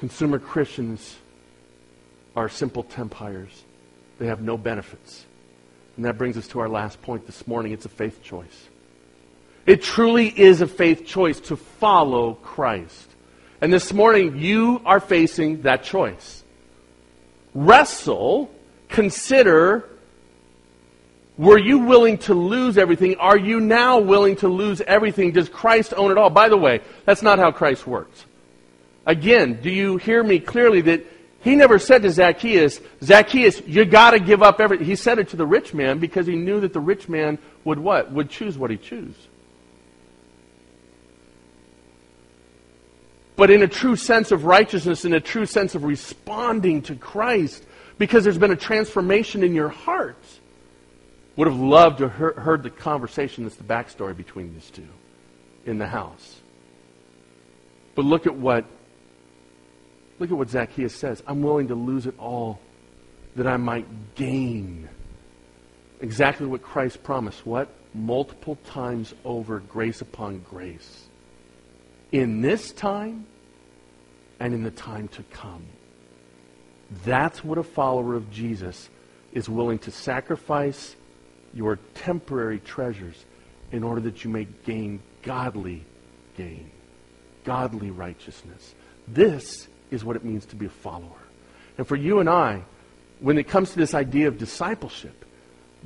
Consumer 0.00 0.38
Christians 0.38 1.16
are 2.36 2.50
simple 2.50 2.82
tempires. 2.82 3.64
They 4.20 4.26
have 4.26 4.42
no 4.42 4.58
benefits. 4.58 5.24
And 5.96 6.04
that 6.04 6.18
brings 6.18 6.36
us 6.36 6.46
to 6.48 6.60
our 6.60 6.68
last 6.68 7.00
point 7.02 7.26
this 7.26 7.46
morning. 7.46 7.72
It's 7.72 7.86
a 7.86 7.88
faith 7.88 8.22
choice. 8.22 8.68
It 9.66 9.82
truly 9.82 10.28
is 10.28 10.60
a 10.60 10.66
faith 10.66 11.06
choice 11.06 11.40
to 11.40 11.56
follow 11.56 12.34
Christ. 12.34 13.08
And 13.62 13.72
this 13.72 13.94
morning, 13.94 14.38
you 14.38 14.82
are 14.84 15.00
facing 15.00 15.62
that 15.62 15.84
choice. 15.84 16.44
Wrestle, 17.54 18.50
consider, 18.90 19.88
were 21.38 21.58
you 21.58 21.78
willing 21.78 22.18
to 22.18 22.34
lose 22.34 22.76
everything? 22.76 23.16
Are 23.16 23.38
you 23.38 23.58
now 23.58 24.00
willing 24.00 24.36
to 24.36 24.48
lose 24.48 24.82
everything? 24.82 25.32
Does 25.32 25.48
Christ 25.48 25.94
own 25.96 26.10
it 26.10 26.18
all? 26.18 26.28
By 26.30 26.50
the 26.50 26.58
way, 26.58 26.82
that's 27.06 27.22
not 27.22 27.38
how 27.38 27.52
Christ 27.52 27.86
works. 27.86 28.26
Again, 29.06 29.60
do 29.62 29.70
you 29.70 29.96
hear 29.96 30.22
me 30.22 30.40
clearly 30.40 30.82
that 30.82 31.06
he 31.42 31.56
never 31.56 31.78
said 31.78 32.02
to 32.02 32.10
Zacchaeus, 32.10 32.80
Zacchaeus, 33.02 33.62
you 33.66 33.84
got 33.86 34.10
to 34.10 34.20
give 34.20 34.42
up 34.42 34.60
everything. 34.60 34.86
He 34.86 34.96
said 34.96 35.18
it 35.18 35.30
to 35.30 35.36
the 35.36 35.46
rich 35.46 35.72
man 35.72 35.98
because 35.98 36.26
he 36.26 36.36
knew 36.36 36.60
that 36.60 36.72
the 36.72 36.80
rich 36.80 37.08
man 37.08 37.38
would 37.64 37.78
what? 37.78 38.12
Would 38.12 38.28
choose 38.28 38.58
what 38.58 38.70
he 38.70 38.76
choose. 38.76 39.14
But 43.36 43.50
in 43.50 43.62
a 43.62 43.68
true 43.68 43.96
sense 43.96 44.32
of 44.32 44.44
righteousness, 44.44 45.06
in 45.06 45.14
a 45.14 45.20
true 45.20 45.46
sense 45.46 45.74
of 45.74 45.84
responding 45.84 46.82
to 46.82 46.94
Christ, 46.94 47.64
because 47.96 48.22
there's 48.22 48.36
been 48.36 48.50
a 48.50 48.56
transformation 48.56 49.42
in 49.42 49.54
your 49.54 49.70
heart, 49.70 50.22
would 51.36 51.48
have 51.48 51.58
loved 51.58 51.98
to 51.98 52.08
have 52.10 52.36
heard 52.36 52.62
the 52.62 52.68
conversation 52.68 53.44
that's 53.44 53.56
the 53.56 53.64
backstory 53.64 54.14
between 54.14 54.52
these 54.52 54.68
two 54.68 54.86
in 55.64 55.78
the 55.78 55.86
house. 55.86 56.38
But 57.94 58.04
look 58.04 58.26
at 58.26 58.36
what 58.36 58.66
Look 60.20 60.30
at 60.30 60.36
what 60.36 60.50
Zacchaeus 60.50 60.94
says. 60.94 61.22
I'm 61.26 61.42
willing 61.42 61.68
to 61.68 61.74
lose 61.74 62.06
it 62.06 62.14
all 62.18 62.60
that 63.36 63.46
I 63.46 63.56
might 63.56 64.14
gain. 64.14 64.88
Exactly 66.00 66.46
what 66.46 66.62
Christ 66.62 67.02
promised. 67.02 67.44
What? 67.46 67.70
Multiple 67.94 68.56
times 68.66 69.14
over, 69.24 69.60
grace 69.60 70.02
upon 70.02 70.40
grace. 70.40 71.06
In 72.12 72.42
this 72.42 72.70
time 72.72 73.26
and 74.38 74.52
in 74.52 74.62
the 74.62 74.70
time 74.70 75.08
to 75.08 75.22
come. 75.24 75.64
That's 77.04 77.42
what 77.42 77.56
a 77.56 77.62
follower 77.62 78.14
of 78.14 78.30
Jesus 78.30 78.90
is 79.32 79.48
willing 79.48 79.78
to 79.80 79.90
sacrifice 79.90 80.96
your 81.54 81.76
temporary 81.94 82.58
treasures 82.58 83.24
in 83.72 83.82
order 83.82 84.02
that 84.02 84.22
you 84.22 84.30
may 84.30 84.46
gain 84.66 85.00
godly 85.22 85.84
gain, 86.36 86.70
godly 87.44 87.90
righteousness. 87.90 88.74
This 89.08 89.68
is 89.90 90.04
what 90.04 90.16
it 90.16 90.24
means 90.24 90.46
to 90.46 90.56
be 90.56 90.66
a 90.66 90.70
follower. 90.70 91.20
And 91.78 91.86
for 91.86 91.96
you 91.96 92.20
and 92.20 92.28
I, 92.28 92.62
when 93.20 93.38
it 93.38 93.48
comes 93.48 93.70
to 93.72 93.78
this 93.78 93.94
idea 93.94 94.28
of 94.28 94.38
discipleship, 94.38 95.24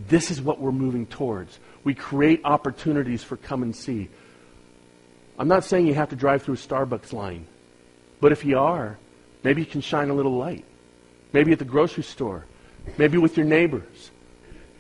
this 0.09 0.31
is 0.31 0.41
what 0.41 0.61
we're 0.61 0.73
moving 0.73 1.07
towards. 1.07 1.59
We 1.85 1.95
create 1.95 2.41
opportunities 2.45 3.23
for 3.23 3.37
come 3.37 3.63
and 3.63 3.75
see. 3.75 4.09
I'm 5.39 5.49
not 5.49 5.65
saying 5.65 5.87
you 5.87 5.95
have 5.95 6.11
to 6.11 6.17
drive 6.17 6.43
through 6.43 6.55
a 6.55 6.59
Starbucks 6.59 7.13
line, 7.13 7.47
but 8.21 8.33
if 8.33 8.45
you 8.45 8.59
are, 8.59 8.99
maybe 9.43 9.63
you 9.63 9.67
can 9.67 9.81
shine 9.81 10.11
a 10.11 10.15
little 10.15 10.37
light. 10.37 10.65
Maybe 11.33 11.53
at 11.53 11.59
the 11.59 11.65
grocery 11.65 12.05
store, 12.05 12.47
maybe 12.97 13.19
with 13.19 13.37
your 13.37 13.47
neighbors, 13.47 14.13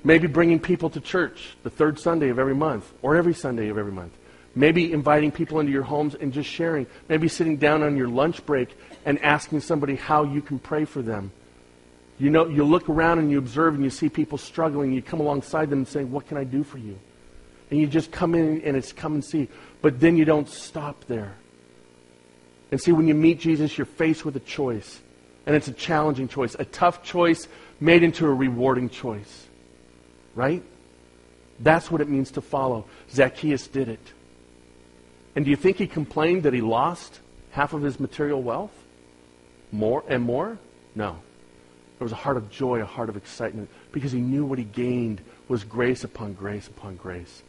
maybe 0.04 0.28
bringing 0.28 0.60
people 0.60 0.90
to 0.90 1.00
church 1.00 1.56
the 1.64 1.70
third 1.70 1.98
Sunday 1.98 2.28
of 2.28 2.38
every 2.38 2.54
month 2.54 2.92
or 3.02 3.16
every 3.16 3.34
Sunday 3.34 3.68
of 3.68 3.78
every 3.78 3.92
month. 3.92 4.16
Maybe 4.54 4.92
inviting 4.92 5.32
people 5.32 5.58
into 5.60 5.72
your 5.72 5.82
homes 5.82 6.14
and 6.14 6.32
just 6.32 6.48
sharing. 6.48 6.86
Maybe 7.08 7.28
sitting 7.28 7.56
down 7.56 7.82
on 7.82 7.96
your 7.96 8.08
lunch 8.08 8.44
break 8.46 8.76
and 9.04 9.20
asking 9.22 9.60
somebody 9.60 9.96
how 9.96 10.24
you 10.24 10.40
can 10.40 10.58
pray 10.58 10.84
for 10.84 11.02
them. 11.02 11.32
You 12.18 12.30
know, 12.30 12.46
you 12.46 12.62
look 12.64 12.88
around 12.88 13.18
and 13.18 13.30
you 13.30 13.38
observe 13.38 13.74
and 13.74 13.82
you 13.82 13.90
see 13.90 14.08
people 14.08 14.38
struggling. 14.38 14.92
You 14.92 15.02
come 15.02 15.20
alongside 15.20 15.70
them 15.70 15.80
and 15.80 15.88
say, 15.88 16.04
What 16.04 16.28
can 16.28 16.36
I 16.36 16.44
do 16.44 16.62
for 16.62 16.78
you? 16.78 16.98
And 17.70 17.80
you 17.80 17.88
just 17.88 18.12
come 18.12 18.34
in 18.36 18.60
and 18.62 18.76
it's 18.76 18.92
come 18.92 19.14
and 19.14 19.24
see. 19.24 19.48
But 19.82 19.98
then 19.98 20.16
you 20.16 20.24
don't 20.24 20.48
stop 20.48 21.04
there. 21.06 21.34
And 22.70 22.80
see, 22.80 22.92
when 22.92 23.08
you 23.08 23.14
meet 23.14 23.40
Jesus, 23.40 23.76
you're 23.76 23.84
faced 23.84 24.24
with 24.24 24.36
a 24.36 24.40
choice. 24.40 25.00
And 25.46 25.56
it's 25.56 25.68
a 25.68 25.72
challenging 25.72 26.28
choice, 26.28 26.56
a 26.58 26.64
tough 26.64 27.02
choice 27.02 27.48
made 27.80 28.02
into 28.02 28.26
a 28.26 28.32
rewarding 28.32 28.88
choice. 28.88 29.46
Right? 30.34 30.62
That's 31.60 31.90
what 31.90 32.00
it 32.00 32.08
means 32.08 32.30
to 32.32 32.40
follow. 32.40 32.86
Zacchaeus 33.10 33.66
did 33.66 33.88
it. 33.88 34.12
And 35.36 35.44
do 35.44 35.50
you 35.50 35.56
think 35.56 35.76
he 35.76 35.86
complained 35.86 36.44
that 36.44 36.52
he 36.52 36.60
lost 36.60 37.20
half 37.50 37.72
of 37.72 37.82
his 37.82 37.98
material 37.98 38.42
wealth? 38.42 38.72
More 39.72 40.04
and 40.08 40.22
more? 40.22 40.58
No. 40.94 41.18
There 41.98 42.04
was 42.04 42.12
a 42.12 42.16
heart 42.16 42.36
of 42.36 42.50
joy, 42.50 42.80
a 42.80 42.84
heart 42.84 43.08
of 43.08 43.16
excitement, 43.16 43.68
because 43.92 44.12
he 44.12 44.20
knew 44.20 44.44
what 44.44 44.58
he 44.58 44.64
gained 44.64 45.20
was 45.48 45.64
grace 45.64 46.04
upon 46.04 46.34
grace 46.34 46.68
upon 46.68 46.96
grace. 46.96 47.42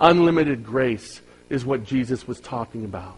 Unlimited 0.00 0.64
grace 0.64 1.20
is 1.48 1.64
what 1.64 1.84
Jesus 1.84 2.26
was 2.26 2.40
talking 2.40 2.84
about. 2.84 3.16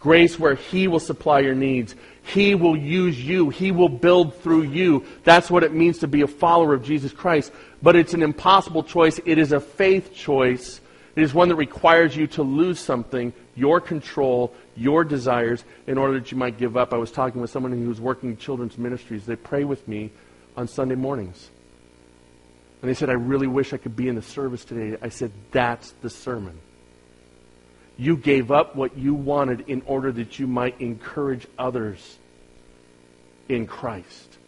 Grace 0.00 0.38
where 0.38 0.54
He 0.54 0.88
will 0.88 1.00
supply 1.00 1.40
your 1.40 1.54
needs. 1.54 1.94
He 2.22 2.54
will 2.54 2.76
use 2.76 3.22
you. 3.22 3.50
He 3.50 3.70
will 3.70 3.88
build 3.88 4.34
through 4.40 4.62
you. 4.62 5.04
That's 5.24 5.50
what 5.50 5.62
it 5.62 5.74
means 5.74 5.98
to 5.98 6.08
be 6.08 6.22
a 6.22 6.26
follower 6.26 6.72
of 6.72 6.82
Jesus 6.82 7.12
Christ. 7.12 7.52
But 7.82 7.96
it's 7.96 8.14
an 8.14 8.22
impossible 8.22 8.82
choice. 8.82 9.20
It 9.26 9.38
is 9.38 9.52
a 9.52 9.60
faith 9.60 10.14
choice 10.14 10.80
it 11.16 11.22
is 11.22 11.34
one 11.34 11.48
that 11.48 11.56
requires 11.56 12.16
you 12.16 12.26
to 12.28 12.42
lose 12.42 12.78
something, 12.78 13.32
your 13.56 13.80
control, 13.80 14.54
your 14.76 15.02
desires, 15.02 15.64
in 15.86 15.98
order 15.98 16.18
that 16.18 16.30
you 16.30 16.38
might 16.38 16.56
give 16.56 16.76
up. 16.76 16.94
I 16.94 16.98
was 16.98 17.10
talking 17.10 17.40
with 17.40 17.50
someone 17.50 17.72
who 17.72 17.88
was 17.88 18.00
working 18.00 18.30
in 18.30 18.36
children's 18.36 18.78
ministries. 18.78 19.26
They 19.26 19.36
pray 19.36 19.64
with 19.64 19.86
me 19.88 20.10
on 20.56 20.68
Sunday 20.68 20.94
mornings. 20.94 21.50
And 22.80 22.88
they 22.88 22.94
said, 22.94 23.10
I 23.10 23.14
really 23.14 23.46
wish 23.46 23.72
I 23.72 23.76
could 23.76 23.96
be 23.96 24.08
in 24.08 24.14
the 24.14 24.22
service 24.22 24.64
today. 24.64 24.96
I 25.02 25.08
said, 25.08 25.32
That's 25.50 25.92
the 26.00 26.10
sermon. 26.10 26.58
You 27.98 28.16
gave 28.16 28.50
up 28.50 28.76
what 28.76 28.96
you 28.96 29.12
wanted 29.12 29.68
in 29.68 29.82
order 29.82 30.10
that 30.12 30.38
you 30.38 30.46
might 30.46 30.80
encourage 30.80 31.46
others 31.58 32.18
in 33.48 33.66
Christ. 33.66 34.38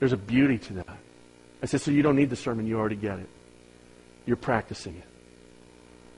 There's 0.00 0.12
a 0.12 0.16
beauty 0.16 0.58
to 0.58 0.72
that. 0.74 0.98
I 1.62 1.66
said, 1.66 1.82
So 1.82 1.90
you 1.90 2.02
don't 2.02 2.16
need 2.16 2.30
the 2.30 2.36
sermon, 2.36 2.66
you 2.66 2.78
already 2.78 2.96
get 2.96 3.18
it. 3.18 3.28
You're 4.26 4.36
practicing 4.36 4.96
it. 4.96 5.08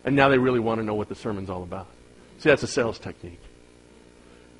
And 0.05 0.15
now 0.15 0.29
they 0.29 0.39
really 0.39 0.61
want 0.61 0.81
to 0.81 0.85
know 0.85 0.95
what 0.95 1.09
the 1.09 1.15
sermon's 1.15 1.51
all 1.51 1.63
about. 1.63 1.89
See, 2.39 2.49
that's 2.49 2.63
a 2.63 2.69
sales 2.69 2.99
technique. 2.99 3.41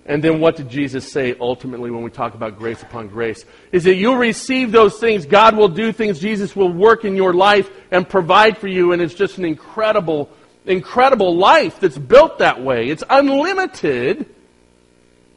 And 0.07 0.23
then 0.23 0.41
what 0.41 0.57
did 0.57 0.69
Jesus 0.69 1.11
say 1.11 1.35
ultimately 1.41 1.91
when 1.91 2.03
we 2.03 2.11
talk 2.11 2.35
about 2.35 2.59
grace 2.59 2.83
upon 2.83 3.09
grace? 3.09 3.45
Is 3.73 3.85
that 3.85 3.97
you'll 3.97 4.17
receive 4.17 4.71
those 4.71 4.99
things. 4.99 5.27
God 5.27 5.57
will 5.57 5.69
do 5.69 5.93
things. 5.93 6.21
Jesus 6.21 6.55
will 6.55 6.73
work 6.73 7.05
in 7.05 7.17
your 7.17 7.33
life 7.33 7.69
and 7.91 8.09
provide 8.09 8.57
for 8.59 8.69
you. 8.69 8.93
And 8.93 9.03
it's 9.03 9.15
just 9.15 9.39
an 9.39 9.45
incredible, 9.45 10.31
incredible 10.65 11.37
life 11.37 11.81
that's 11.81 11.99
built 11.99 12.39
that 12.39 12.63
way. 12.63 12.89
It's 12.89 13.03
unlimited. 13.11 14.33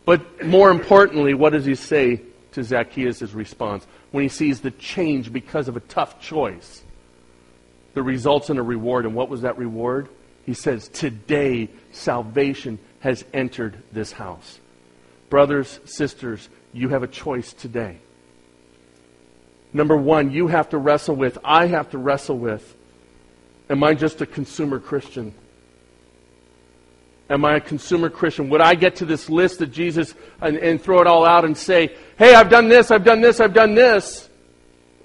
But 0.06 0.46
more 0.46 0.70
importantly, 0.70 1.34
what 1.34 1.54
does 1.54 1.66
he 1.66 1.76
say 1.76 2.22
to 2.52 2.64
Zacchaeus' 2.64 3.34
response 3.34 3.86
when 4.12 4.24
he 4.24 4.30
sees 4.30 4.62
the 4.62 4.72
change 4.72 5.34
because 5.34 5.68
of 5.68 5.78
a 5.78 5.82
tough 5.82 6.20
choice? 6.20 6.84
Results 8.04 8.50
in 8.50 8.58
a 8.58 8.64
reward. 8.64 9.06
And 9.06 9.16
what 9.16 9.30
was 9.30 9.42
that 9.42 9.58
reward? 9.58 10.10
He 10.46 10.50
He 10.50 10.54
says, 10.54 10.88
Today 10.88 11.70
salvation 11.92 12.80
has 13.00 13.24
entered 13.34 13.82
this 13.92 14.12
house. 14.12 14.60
Brothers, 15.30 15.80
sisters, 15.86 16.50
you 16.74 16.90
have 16.90 17.04
a 17.04 17.08
choice 17.08 17.54
today. 17.54 18.00
Number 19.72 19.96
one, 19.96 20.32
you 20.32 20.48
have 20.48 20.70
to 20.70 20.78
wrestle 20.78 21.16
with, 21.16 21.38
I 21.44 21.68
have 21.68 21.92
to 21.92 21.98
wrestle 21.98 22.38
with, 22.38 22.76
am 23.70 23.84
I 23.84 23.94
just 23.94 24.22
a 24.22 24.26
consumer 24.26 24.80
Christian? 24.80 25.34
Am 27.30 27.46
I 27.46 27.58
a 27.58 27.62
consumer 27.62 28.10
Christian? 28.10 28.50
Would 28.50 28.62
I 28.62 28.74
get 28.74 28.96
to 28.98 29.06
this 29.06 29.30
list 29.30 29.62
of 29.62 29.72
Jesus 29.72 30.16
and, 30.42 30.58
and 30.58 30.82
throw 30.82 31.00
it 31.02 31.06
all 31.06 31.26
out 31.26 31.46
and 31.46 31.56
say, 31.56 31.96
hey, 32.18 32.34
I've 32.34 32.50
done 32.50 32.68
this, 32.68 32.90
I've 32.90 33.04
done 33.04 33.22
this, 33.22 33.40
I've 33.40 33.54
done 33.54 33.76
this? 33.76 34.28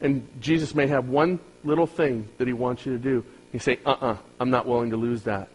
And 0.00 0.26
Jesus 0.40 0.74
may 0.74 0.87
have 0.87 1.09
one 1.09 1.38
little 1.64 1.87
thing 1.87 2.29
that 2.38 2.46
he 2.46 2.53
wants 2.53 2.87
you 2.87 2.92
to 2.92 2.98
do. 2.98 3.24
You 3.53 3.59
say, 3.59 3.79
uh 3.85 3.90
uh-uh, 3.90 4.07
uh, 4.12 4.16
i 4.38 4.42
am 4.42 4.50
not 4.50 4.66
willing 4.66 4.90
to 4.90 4.96
lose 4.96 5.22
that. 5.22 5.48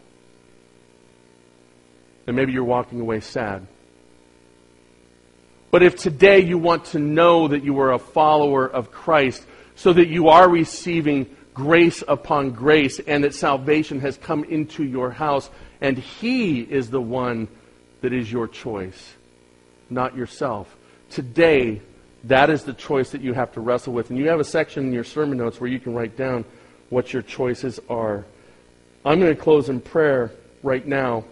And 2.26 2.36
maybe 2.36 2.52
you're 2.52 2.64
walking 2.64 3.00
away 3.00 3.20
sad. 3.20 3.66
But 5.70 5.82
if 5.82 5.96
today 5.96 6.40
you 6.40 6.58
want 6.58 6.86
to 6.86 6.98
know 6.98 7.48
that 7.48 7.62
you 7.62 7.78
are 7.80 7.92
a 7.92 7.98
follower 7.98 8.66
of 8.68 8.90
Christ, 8.90 9.44
so 9.76 9.92
that 9.92 10.08
you 10.08 10.28
are 10.28 10.48
receiving 10.48 11.34
grace 11.54 12.02
upon 12.06 12.50
grace 12.50 12.98
and 12.98 13.24
that 13.24 13.34
salvation 13.34 14.00
has 14.00 14.16
come 14.16 14.44
into 14.44 14.84
your 14.84 15.10
house, 15.10 15.48
and 15.80 15.96
He 15.96 16.60
is 16.60 16.90
the 16.90 17.00
one 17.00 17.48
that 18.00 18.12
is 18.12 18.30
your 18.30 18.48
choice, 18.48 19.14
not 19.88 20.16
yourself. 20.16 20.74
Today, 21.10 21.82
that 22.24 22.50
is 22.50 22.64
the 22.64 22.74
choice 22.74 23.10
that 23.10 23.20
you 23.22 23.32
have 23.32 23.52
to 23.52 23.60
wrestle 23.60 23.92
with. 23.92 24.10
And 24.10 24.18
you 24.18 24.28
have 24.28 24.40
a 24.40 24.44
section 24.44 24.86
in 24.86 24.92
your 24.92 25.04
sermon 25.04 25.38
notes 25.38 25.60
where 25.60 25.70
you 25.70 25.80
can 25.80 25.94
write 25.94 26.16
down 26.16 26.44
what 26.90 27.12
your 27.12 27.22
choices 27.22 27.80
are. 27.88 28.24
I'm 29.04 29.20
going 29.20 29.34
to 29.34 29.40
close 29.40 29.68
in 29.68 29.80
prayer 29.80 30.30
right 30.62 30.86
now, 30.86 31.24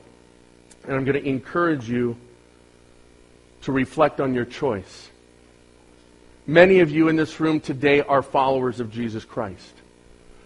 and 0.84 0.94
I'm 0.94 1.04
going 1.04 1.22
to 1.22 1.28
encourage 1.28 1.88
you 1.88 2.16
to 3.62 3.72
reflect 3.72 4.20
on 4.20 4.34
your 4.34 4.46
choice. 4.46 5.10
Many 6.46 6.80
of 6.80 6.90
you 6.90 7.08
in 7.08 7.16
this 7.16 7.40
room 7.40 7.60
today 7.60 8.00
are 8.00 8.22
followers 8.22 8.80
of 8.80 8.90
Jesus 8.90 9.24
Christ. 9.24 9.74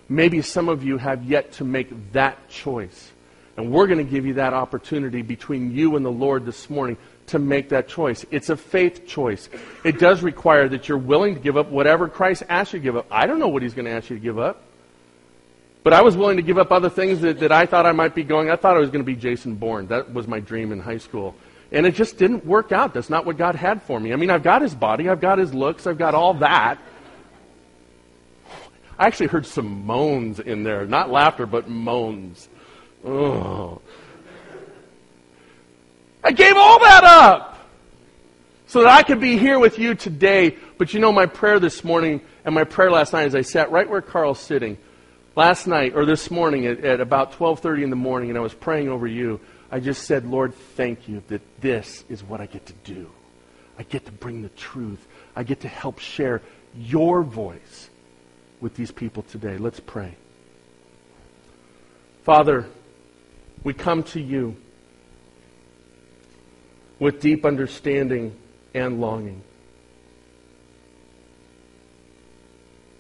Maybe 0.09 0.43
some 0.43 0.69
of 0.69 0.83
you 0.83 0.99
have 0.99 1.23
yet 1.25 1.53
to 1.53 1.65
make 1.65 2.13
that 2.13 2.49
choice. 2.49 3.13
And 3.57 3.71
we're 3.71 3.87
going 3.87 4.05
to 4.05 4.11
give 4.11 4.27
you 4.27 4.35
that 4.35 4.53
opportunity 4.53 5.23
between 5.23 5.73
you 5.73 5.95
and 5.95 6.05
the 6.05 6.11
Lord 6.11 6.45
this 6.45 6.69
morning 6.69 6.97
to 7.33 7.39
make 7.39 7.69
that 7.71 7.89
choice. 7.89 8.25
It's 8.31 8.49
a 8.49 8.57
faith 8.57 9.07
choice. 9.07 9.49
It 9.85 9.99
does 9.99 10.23
require 10.23 10.69
that 10.69 10.89
you're 10.89 10.97
willing 10.97 11.35
to 11.35 11.41
give 11.41 11.57
up 11.57 11.69
whatever 11.69 12.09
Christ 12.09 12.45
asks 12.49 12.73
you 12.73 12.79
to 12.79 12.83
give 12.83 12.97
up. 12.97 13.07
I 13.11 13.27
don't 13.27 13.39
know 13.39 13.49
what 13.49 13.63
he's 13.63 13.75
going 13.75 13.85
to 13.87 13.91
ask 13.91 14.09
you 14.09 14.17
to 14.17 14.23
give 14.23 14.39
up. 14.39 14.63
But 15.83 15.93
I 15.93 16.03
was 16.03 16.17
willing 16.17 16.37
to 16.37 16.43
give 16.43 16.59
up 16.59 16.71
other 16.71 16.89
things 16.89 17.21
that, 17.23 17.41
that 17.41 17.51
I 17.51 17.67
thought 17.67 17.87
I 17.87 17.93
might 17.93 18.15
be 18.15 18.23
going. 18.23 18.51
I 18.51 18.57
thought 18.57 18.77
I 18.77 18.81
was 18.81 18.91
going 18.91 19.05
to 19.05 19.07
be 19.07 19.17
Jason 19.17 19.57
Bourne. 19.57 19.89
That 19.89 20.13
was 20.15 20.29
my 20.29 20.39
dream 20.39 20.71
in 20.71 20.79
high 20.79 20.99
school. 20.99 21.35
And 21.73 21.87
it 21.87 21.95
just 21.95 22.19
didn't 22.19 22.47
work 22.47 22.71
out. 22.71 22.95
That's 22.95 23.11
not 23.11 23.27
what 23.27 23.37
God 23.37 23.55
had 23.57 23.83
for 23.83 23.99
me. 23.99 24.13
I 24.13 24.17
mean, 24.17 24.31
I've 24.31 24.43
got 24.43 24.63
his 24.63 24.75
body, 24.75 25.09
I've 25.09 25.21
got 25.21 25.39
his 25.39 25.53
looks, 25.53 25.87
I've 25.87 25.99
got 25.99 26.15
all 26.15 26.35
that. 26.35 26.79
I 28.99 29.07
actually 29.07 29.29
heard 29.29 29.47
some 29.47 29.85
moans 29.85 30.39
in 30.39 30.63
there. 30.63 30.87
Not 30.87 31.11
laughter, 31.11 31.47
but 31.47 31.69
moans. 31.69 32.49
Oh. 33.05 33.81
I 36.25 36.33
gave 36.33 36.57
all 36.57 36.79
that 36.81 37.05
up 37.05 37.59
so 38.67 38.81
that 38.83 38.89
I 38.89 39.03
could 39.03 39.21
be 39.21 39.37
here 39.37 39.59
with 39.59 39.79
you 39.79 39.95
today. 39.95 40.57
But 40.79 40.95
you 40.95 41.01
know, 41.01 41.13
my 41.13 41.27
prayer 41.27 41.59
this 41.59 41.83
morning 41.83 42.21
and 42.45 42.55
my 42.55 42.65
prayer 42.65 42.91
last 42.91 43.13
night 43.13 43.25
as 43.25 43.35
I 43.35 43.43
sat 43.43 43.71
right 43.71 43.89
where 43.89 44.01
Carl's 44.01 44.39
sitting, 44.39 44.79
last 45.35 45.67
night 45.67 45.95
or 45.95 46.05
this 46.05 46.31
morning 46.31 46.67
at, 46.67 46.85
at 46.85 47.01
about 47.01 47.33
12:30 47.33 47.85
in 47.85 47.91
the 47.91 47.97
morning 47.97 48.29
and 48.31 48.39
I 48.39 48.43
was 48.43 48.55
praying 48.55 48.89
over 48.89 49.07
you, 49.07 49.41
I 49.71 49.81
just 49.81 50.05
said, 50.05 50.27
Lord, 50.27 50.55
thank 50.55 51.09
you 51.09 51.23
that 51.29 51.43
this 51.61 52.05
is 52.09 52.23
what 52.23 52.41
I 52.41 52.47
get 52.47 52.67
to 52.67 52.75
do. 52.85 53.11
I 53.79 53.83
get 53.83 54.05
to 54.07 54.13
bring 54.13 54.43
the 54.43 54.51
truth. 54.51 55.05
I 55.35 55.43
get 55.43 55.61
to 55.61 55.69
help 55.69 55.99
share 55.99 56.43
your 56.77 57.23
voice 57.23 57.89
with 58.61 58.77
these 58.77 58.93
people 58.93 59.23
today. 59.25 59.59
Let's 59.59 59.81
pray. 59.81 60.15
Father, 62.23 62.67
we 63.65 63.75
come 63.75 64.03
to 64.05 64.21
you 64.21 64.57
with 67.03 67.21
deep 67.21 67.45
understanding 67.45 68.33
and 68.75 69.01
longing. 69.01 69.43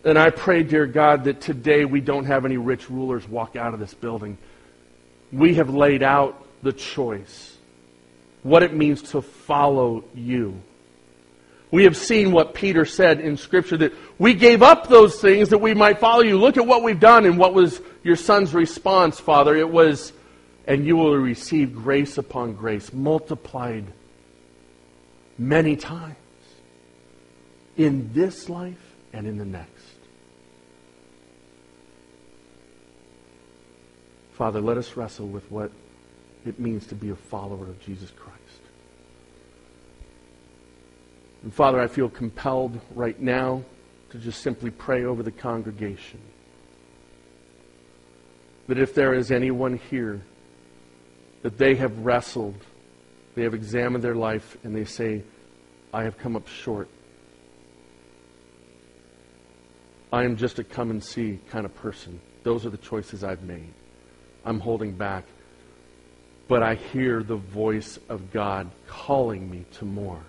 And 0.05 0.19
I 0.19 0.31
pray, 0.31 0.65
dear 0.65 0.89
God, 0.89 1.23
that 1.25 1.41
today 1.41 1.85
we 1.85 2.01
don't 2.01 2.25
have 2.25 2.45
any 2.45 2.57
rich 2.57 2.91
rulers 2.91 3.29
walk 3.29 3.55
out 3.55 3.75
of 3.75 3.79
this 3.79 3.95
building. 3.95 4.39
We 5.31 5.55
have 5.55 5.71
laid 5.71 6.03
out 6.03 6.45
the 6.65 6.73
choice, 6.73 7.57
what 8.43 8.65
it 8.65 8.75
means 8.75 9.03
to 9.13 9.23
follow 9.23 10.03
you. 10.17 10.61
We 11.71 11.85
have 11.85 11.97
seen 11.97 12.33
what 12.33 12.55
Peter 12.55 12.85
said 12.85 13.21
in 13.21 13.37
Scripture 13.37 13.77
that 13.77 13.93
we 14.19 14.35
gave 14.35 14.65
up 14.65 14.89
those 14.89 15.21
things 15.21 15.51
that 15.51 15.59
we 15.59 15.75
might 15.75 16.01
follow 16.01 16.25
you. 16.25 16.41
Look 16.41 16.57
at 16.57 16.67
what 16.67 16.83
we've 16.83 16.99
done 16.99 17.25
and 17.25 17.39
what 17.39 17.55
was 17.55 17.81
your 18.03 18.17
son's 18.17 18.53
response, 18.53 19.21
Father. 19.21 19.55
It 19.55 19.71
was, 19.71 20.13
and 20.67 20.87
you 20.87 20.97
will 20.97 21.17
receive 21.17 21.75
grace 21.75 22.19
upon 22.19 22.55
grace, 22.55 22.93
multiplied 22.93 23.85
many 25.39 25.77
times 25.77 26.17
in 27.77 28.13
this 28.13 28.49
life 28.49 28.95
and 29.13 29.27
in 29.27 29.39
the 29.39 29.45
next. 29.45 29.71
Father, 34.35 34.61
let 34.61 34.77
us 34.77 34.97
wrestle 34.97 35.27
with 35.27 35.51
what 35.51 35.71
it 36.47 36.59
means 36.59 36.87
to 36.87 36.95
be 36.95 37.11
a 37.11 37.17
follower 37.17 37.67
of 37.67 37.81
Jesus 37.81 38.11
Christ. 38.11 38.39
And 41.43 41.53
Father, 41.53 41.81
I 41.81 41.89
feel 41.89 42.09
compelled 42.09 42.81
right 42.95 43.21
now 43.21 43.63
to 44.11 44.19
just 44.19 44.43
simply 44.43 44.71
pray 44.71 45.05
over 45.05 45.23
the 45.23 45.31
congregation. 45.31 46.21
That 48.69 48.79
if 48.79 48.95
there 48.95 49.13
is 49.13 49.33
anyone 49.33 49.81
here 49.91 50.23
that 51.43 51.59
they 51.59 51.75
have 51.75 51.99
wrestled, 51.99 52.57
they 53.35 53.43
have 53.43 53.55
examined 53.55 54.03
their 54.03 54.15
life, 54.15 54.57
and 54.65 54.75
they 54.75 54.85
say, 54.85 55.23
I 55.93 56.05
have 56.05 56.19
come 56.19 56.37
up 56.37 56.49
short. 56.49 56.89
I 60.13 60.25
am 60.25 60.37
just 60.37 60.59
a 60.59 60.65
come 60.65 60.91
and 60.91 61.03
see 61.03 61.39
kind 61.51 61.65
of 61.65 61.75
person. 61.77 62.21
Those 62.43 62.67
are 62.67 62.71
the 62.71 62.77
choices 62.77 63.25
I've 63.25 63.43
made. 63.43 63.73
I'm 64.45 64.61
holding 64.61 64.93
back 64.93 65.25
but 66.53 66.63
I 66.63 66.75
hear 66.75 67.23
the 67.23 67.37
voice 67.37 67.99
of 68.11 68.31
God 68.31 68.71
calling 68.87 69.51
me 69.51 69.65
to 69.79 69.87
more. 69.87 70.21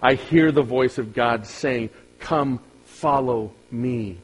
I 0.00 0.14
hear 0.14 0.52
the 0.52 0.62
voice 0.62 0.96
of 0.96 1.12
God 1.12 1.44
saying, 1.44 1.90
Come, 2.20 2.60
follow 2.84 3.52
me. 3.68 4.18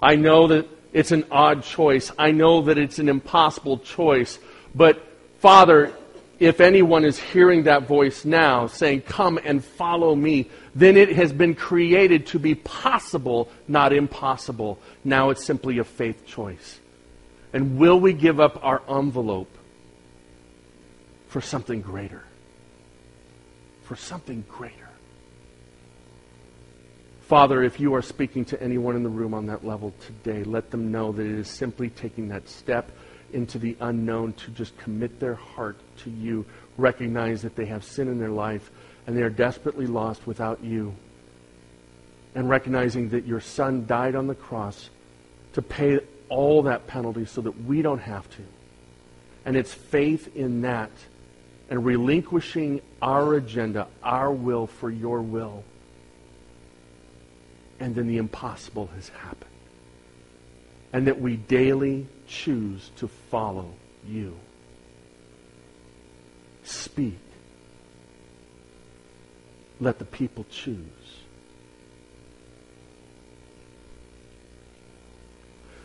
I 0.00 0.14
know 0.14 0.46
that 0.46 0.68
it's 0.92 1.10
an 1.10 1.24
odd 1.30 1.64
choice. 1.64 2.12
I 2.16 2.30
know 2.30 2.62
that 2.62 2.78
it's 2.78 3.00
an 3.00 3.08
impossible 3.08 3.78
choice. 3.78 4.38
But, 4.76 5.02
Father, 5.38 5.94
if 6.38 6.60
anyone 6.60 7.06
is 7.06 7.18
hearing 7.18 7.62
that 7.62 7.88
voice 7.88 8.26
now 8.26 8.66
saying, 8.66 9.02
Come 9.02 9.40
and 9.42 9.64
follow 9.64 10.14
me, 10.14 10.50
then 10.74 10.98
it 10.98 11.16
has 11.16 11.32
been 11.32 11.54
created 11.54 12.26
to 12.28 12.38
be 12.38 12.54
possible, 12.54 13.48
not 13.66 13.94
impossible. 13.94 14.78
Now 15.02 15.30
it's 15.30 15.44
simply 15.44 15.78
a 15.78 15.84
faith 15.84 16.26
choice. 16.26 16.78
And 17.54 17.78
will 17.78 17.98
we 17.98 18.12
give 18.12 18.38
up 18.38 18.62
our 18.62 18.82
envelope 18.86 19.56
for 21.28 21.40
something 21.40 21.80
greater. 21.80 22.24
For 23.84 23.96
something 23.96 24.44
greater. 24.46 24.74
Father, 27.22 27.62
if 27.62 27.80
you 27.80 27.94
are 27.94 28.02
speaking 28.02 28.44
to 28.46 28.62
anyone 28.62 28.94
in 28.94 29.02
the 29.02 29.08
room 29.08 29.32
on 29.32 29.46
that 29.46 29.64
level 29.64 29.94
today, 30.06 30.44
let 30.44 30.70
them 30.70 30.92
know 30.92 31.12
that 31.12 31.22
it 31.26 31.38
is 31.38 31.48
simply 31.48 31.88
taking 31.88 32.28
that 32.28 32.48
step 32.48 32.90
into 33.32 33.58
the 33.58 33.76
unknown 33.80 34.32
to 34.34 34.50
just 34.50 34.76
commit 34.78 35.20
their 35.20 35.34
heart 35.34 35.78
to 35.98 36.10
you, 36.10 36.44
recognize 36.76 37.42
that 37.42 37.56
they 37.56 37.66
have 37.66 37.84
sin 37.84 38.08
in 38.08 38.18
their 38.18 38.30
life 38.30 38.70
and 39.06 39.16
they 39.16 39.22
are 39.22 39.30
desperately 39.30 39.86
lost 39.86 40.26
without 40.26 40.62
you, 40.64 40.94
and 42.34 42.48
recognizing 42.50 43.08
that 43.10 43.24
your 43.24 43.40
Son 43.40 43.86
died 43.86 44.14
on 44.14 44.26
the 44.26 44.34
cross 44.34 44.90
to 45.52 45.62
pay 45.62 46.00
all 46.28 46.62
that 46.62 46.86
penalty 46.86 47.24
so 47.24 47.40
that 47.40 47.64
we 47.64 47.82
don't 47.82 48.00
have 48.00 48.28
to. 48.30 48.42
And 49.44 49.56
it's 49.56 49.72
faith 49.72 50.34
in 50.36 50.62
that 50.62 50.90
and 51.70 51.84
relinquishing 51.84 52.80
our 53.00 53.34
agenda, 53.34 53.86
our 54.02 54.32
will 54.32 54.66
for 54.66 54.90
your 54.90 55.22
will. 55.22 55.64
And 57.78 57.94
then 57.94 58.06
the 58.06 58.16
impossible 58.16 58.88
has 58.94 59.08
happened. 59.08 59.50
And 60.96 61.06
that 61.08 61.20
we 61.20 61.36
daily 61.36 62.06
choose 62.26 62.90
to 62.96 63.06
follow 63.06 63.68
you. 64.08 64.34
Speak. 66.64 67.18
Let 69.78 69.98
the 69.98 70.06
people 70.06 70.46
choose. 70.50 70.78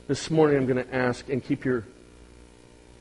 This 0.07 0.31
morning 0.31 0.55
I'm 0.55 0.65
going 0.65 0.81
to 0.81 0.95
ask, 0.95 1.27
and 1.27 1.43
keep 1.43 1.65
your 1.65 1.85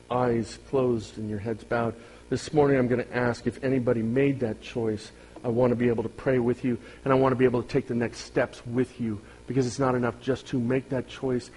eyes 0.09 0.59
closed 0.69 1.17
and 1.17 1.29
your 1.29 1.39
heads 1.39 1.63
bowed, 1.63 1.95
this 2.29 2.51
morning 2.51 2.77
I'm 2.77 2.89
going 2.89 3.05
to 3.05 3.15
ask 3.15 3.47
if 3.47 3.63
anybody 3.63 4.01
made 4.01 4.41
that 4.41 4.59
choice. 4.59 5.13
I 5.45 5.47
want 5.47 5.71
to 5.71 5.77
be 5.77 5.87
able 5.87 6.03
to 6.03 6.09
pray 6.09 6.39
with 6.39 6.65
you, 6.65 6.77
and 7.05 7.13
I 7.13 7.15
want 7.15 7.31
to 7.31 7.37
be 7.37 7.45
able 7.45 7.63
to 7.63 7.67
take 7.69 7.87
the 7.87 7.95
next 7.95 8.19
steps 8.19 8.61
with 8.67 8.99
you 8.99 9.21
because 9.47 9.65
it's 9.65 9.79
not 9.79 9.95
enough 9.95 10.19
just 10.21 10.45
to 10.47 10.59
make 10.59 10.89
that 10.89 11.07
choice. 11.07 11.49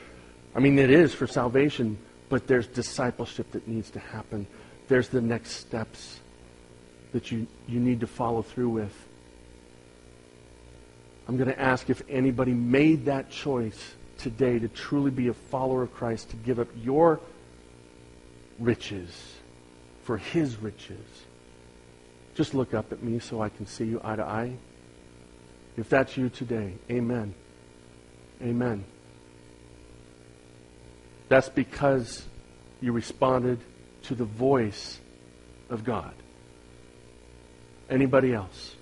I 0.54 0.60
mean, 0.60 0.78
it 0.78 0.90
is 0.90 1.12
for 1.12 1.26
salvation, 1.26 1.98
but 2.28 2.46
there's 2.46 2.66
discipleship 2.66 3.50
that 3.52 3.66
needs 3.66 3.90
to 3.90 3.98
happen. 3.98 4.46
There's 4.88 5.08
the 5.08 5.20
next 5.20 5.52
steps 5.52 6.20
that 7.12 7.32
you, 7.32 7.46
you 7.66 7.80
need 7.80 8.00
to 8.00 8.06
follow 8.06 8.42
through 8.42 8.70
with. 8.70 9.08
I'm 11.26 11.36
going 11.36 11.48
to 11.48 11.60
ask 11.60 11.88
if 11.88 12.02
anybody 12.08 12.52
made 12.52 13.06
that 13.06 13.30
choice 13.30 13.94
today 14.18 14.58
to 14.58 14.68
truly 14.68 15.10
be 15.10 15.28
a 15.28 15.34
follower 15.34 15.82
of 15.82 15.94
Christ, 15.94 16.30
to 16.30 16.36
give 16.36 16.58
up 16.58 16.68
your 16.82 17.20
riches 18.58 19.34
for 20.02 20.18
his 20.18 20.56
riches. 20.56 21.04
Just 22.34 22.54
look 22.54 22.74
up 22.74 22.92
at 22.92 23.02
me 23.02 23.18
so 23.20 23.40
I 23.40 23.48
can 23.48 23.66
see 23.66 23.84
you 23.84 24.00
eye 24.04 24.16
to 24.16 24.24
eye. 24.24 24.56
If 25.76 25.88
that's 25.88 26.16
you 26.16 26.28
today, 26.28 26.74
amen. 26.90 27.34
Amen. 28.42 28.84
That's 31.28 31.48
because 31.48 32.24
you 32.80 32.92
responded 32.92 33.60
to 34.04 34.14
the 34.14 34.24
voice 34.24 35.00
of 35.70 35.84
God. 35.84 36.14
Anybody 37.88 38.32
else? 38.32 38.76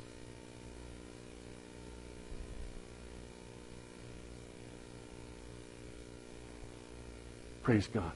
Praise 7.62 7.86
God. 7.86 8.12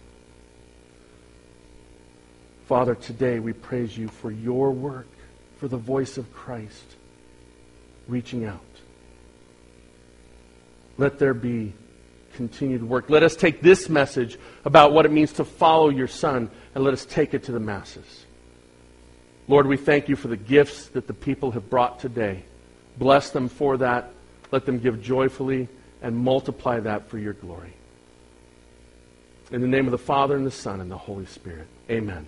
Father, 2.67 2.97
today 2.97 3.39
we 3.39 3.53
praise 3.53 3.97
you 3.97 4.09
for 4.09 4.33
your 4.33 4.73
work, 4.73 5.07
for 5.59 5.69
the 5.69 5.77
voice 5.77 6.19
of 6.19 6.33
Christ 6.33 6.97
reaching 8.09 8.45
out. 8.45 8.61
Let 10.99 11.21
there 11.21 11.35
be 11.35 11.75
continued 12.37 12.87
work. 12.87 13.11
Let 13.11 13.23
us 13.23 13.35
take 13.35 13.63
this 13.63 13.89
message 13.89 14.39
about 14.65 14.93
what 14.93 15.07
it 15.07 15.11
means 15.11 15.33
to 15.35 15.45
follow 15.45 15.89
your 15.89 16.07
Son 16.07 16.51
and 16.75 16.85
let 16.85 16.93
us 16.93 17.05
take 17.07 17.35
it 17.35 17.45
to 17.45 17.53
the 17.53 17.61
masses. 17.61 18.27
Lord, 19.49 19.67
we 19.67 19.77
thank 19.77 20.09
you 20.09 20.17
for 20.17 20.29
the 20.29 20.37
gifts 20.37 20.89
that 20.89 21.07
the 21.07 21.15
people 21.15 21.53
have 21.53 21.71
brought 21.71 21.99
today. 21.99 22.45
Bless 22.99 23.31
them 23.31 23.49
for 23.49 23.79
that. 23.79 24.11
Let 24.53 24.67
them 24.67 24.79
give 24.79 25.03
joyfully 25.03 25.69
and 26.03 26.17
multiply 26.17 26.81
that 26.81 27.09
for 27.09 27.19
your 27.19 27.33
glory. 27.33 27.73
In 29.51 29.61
the 29.61 29.69
name 29.69 29.87
of 29.87 29.93
the 29.93 29.99
Father, 29.99 30.37
and 30.37 30.47
the 30.47 30.51
Son, 30.51 30.81
and 30.81 30.91
the 30.91 30.99
Holy 30.99 31.27
Spirit. 31.27 31.69
Amen. 31.89 32.27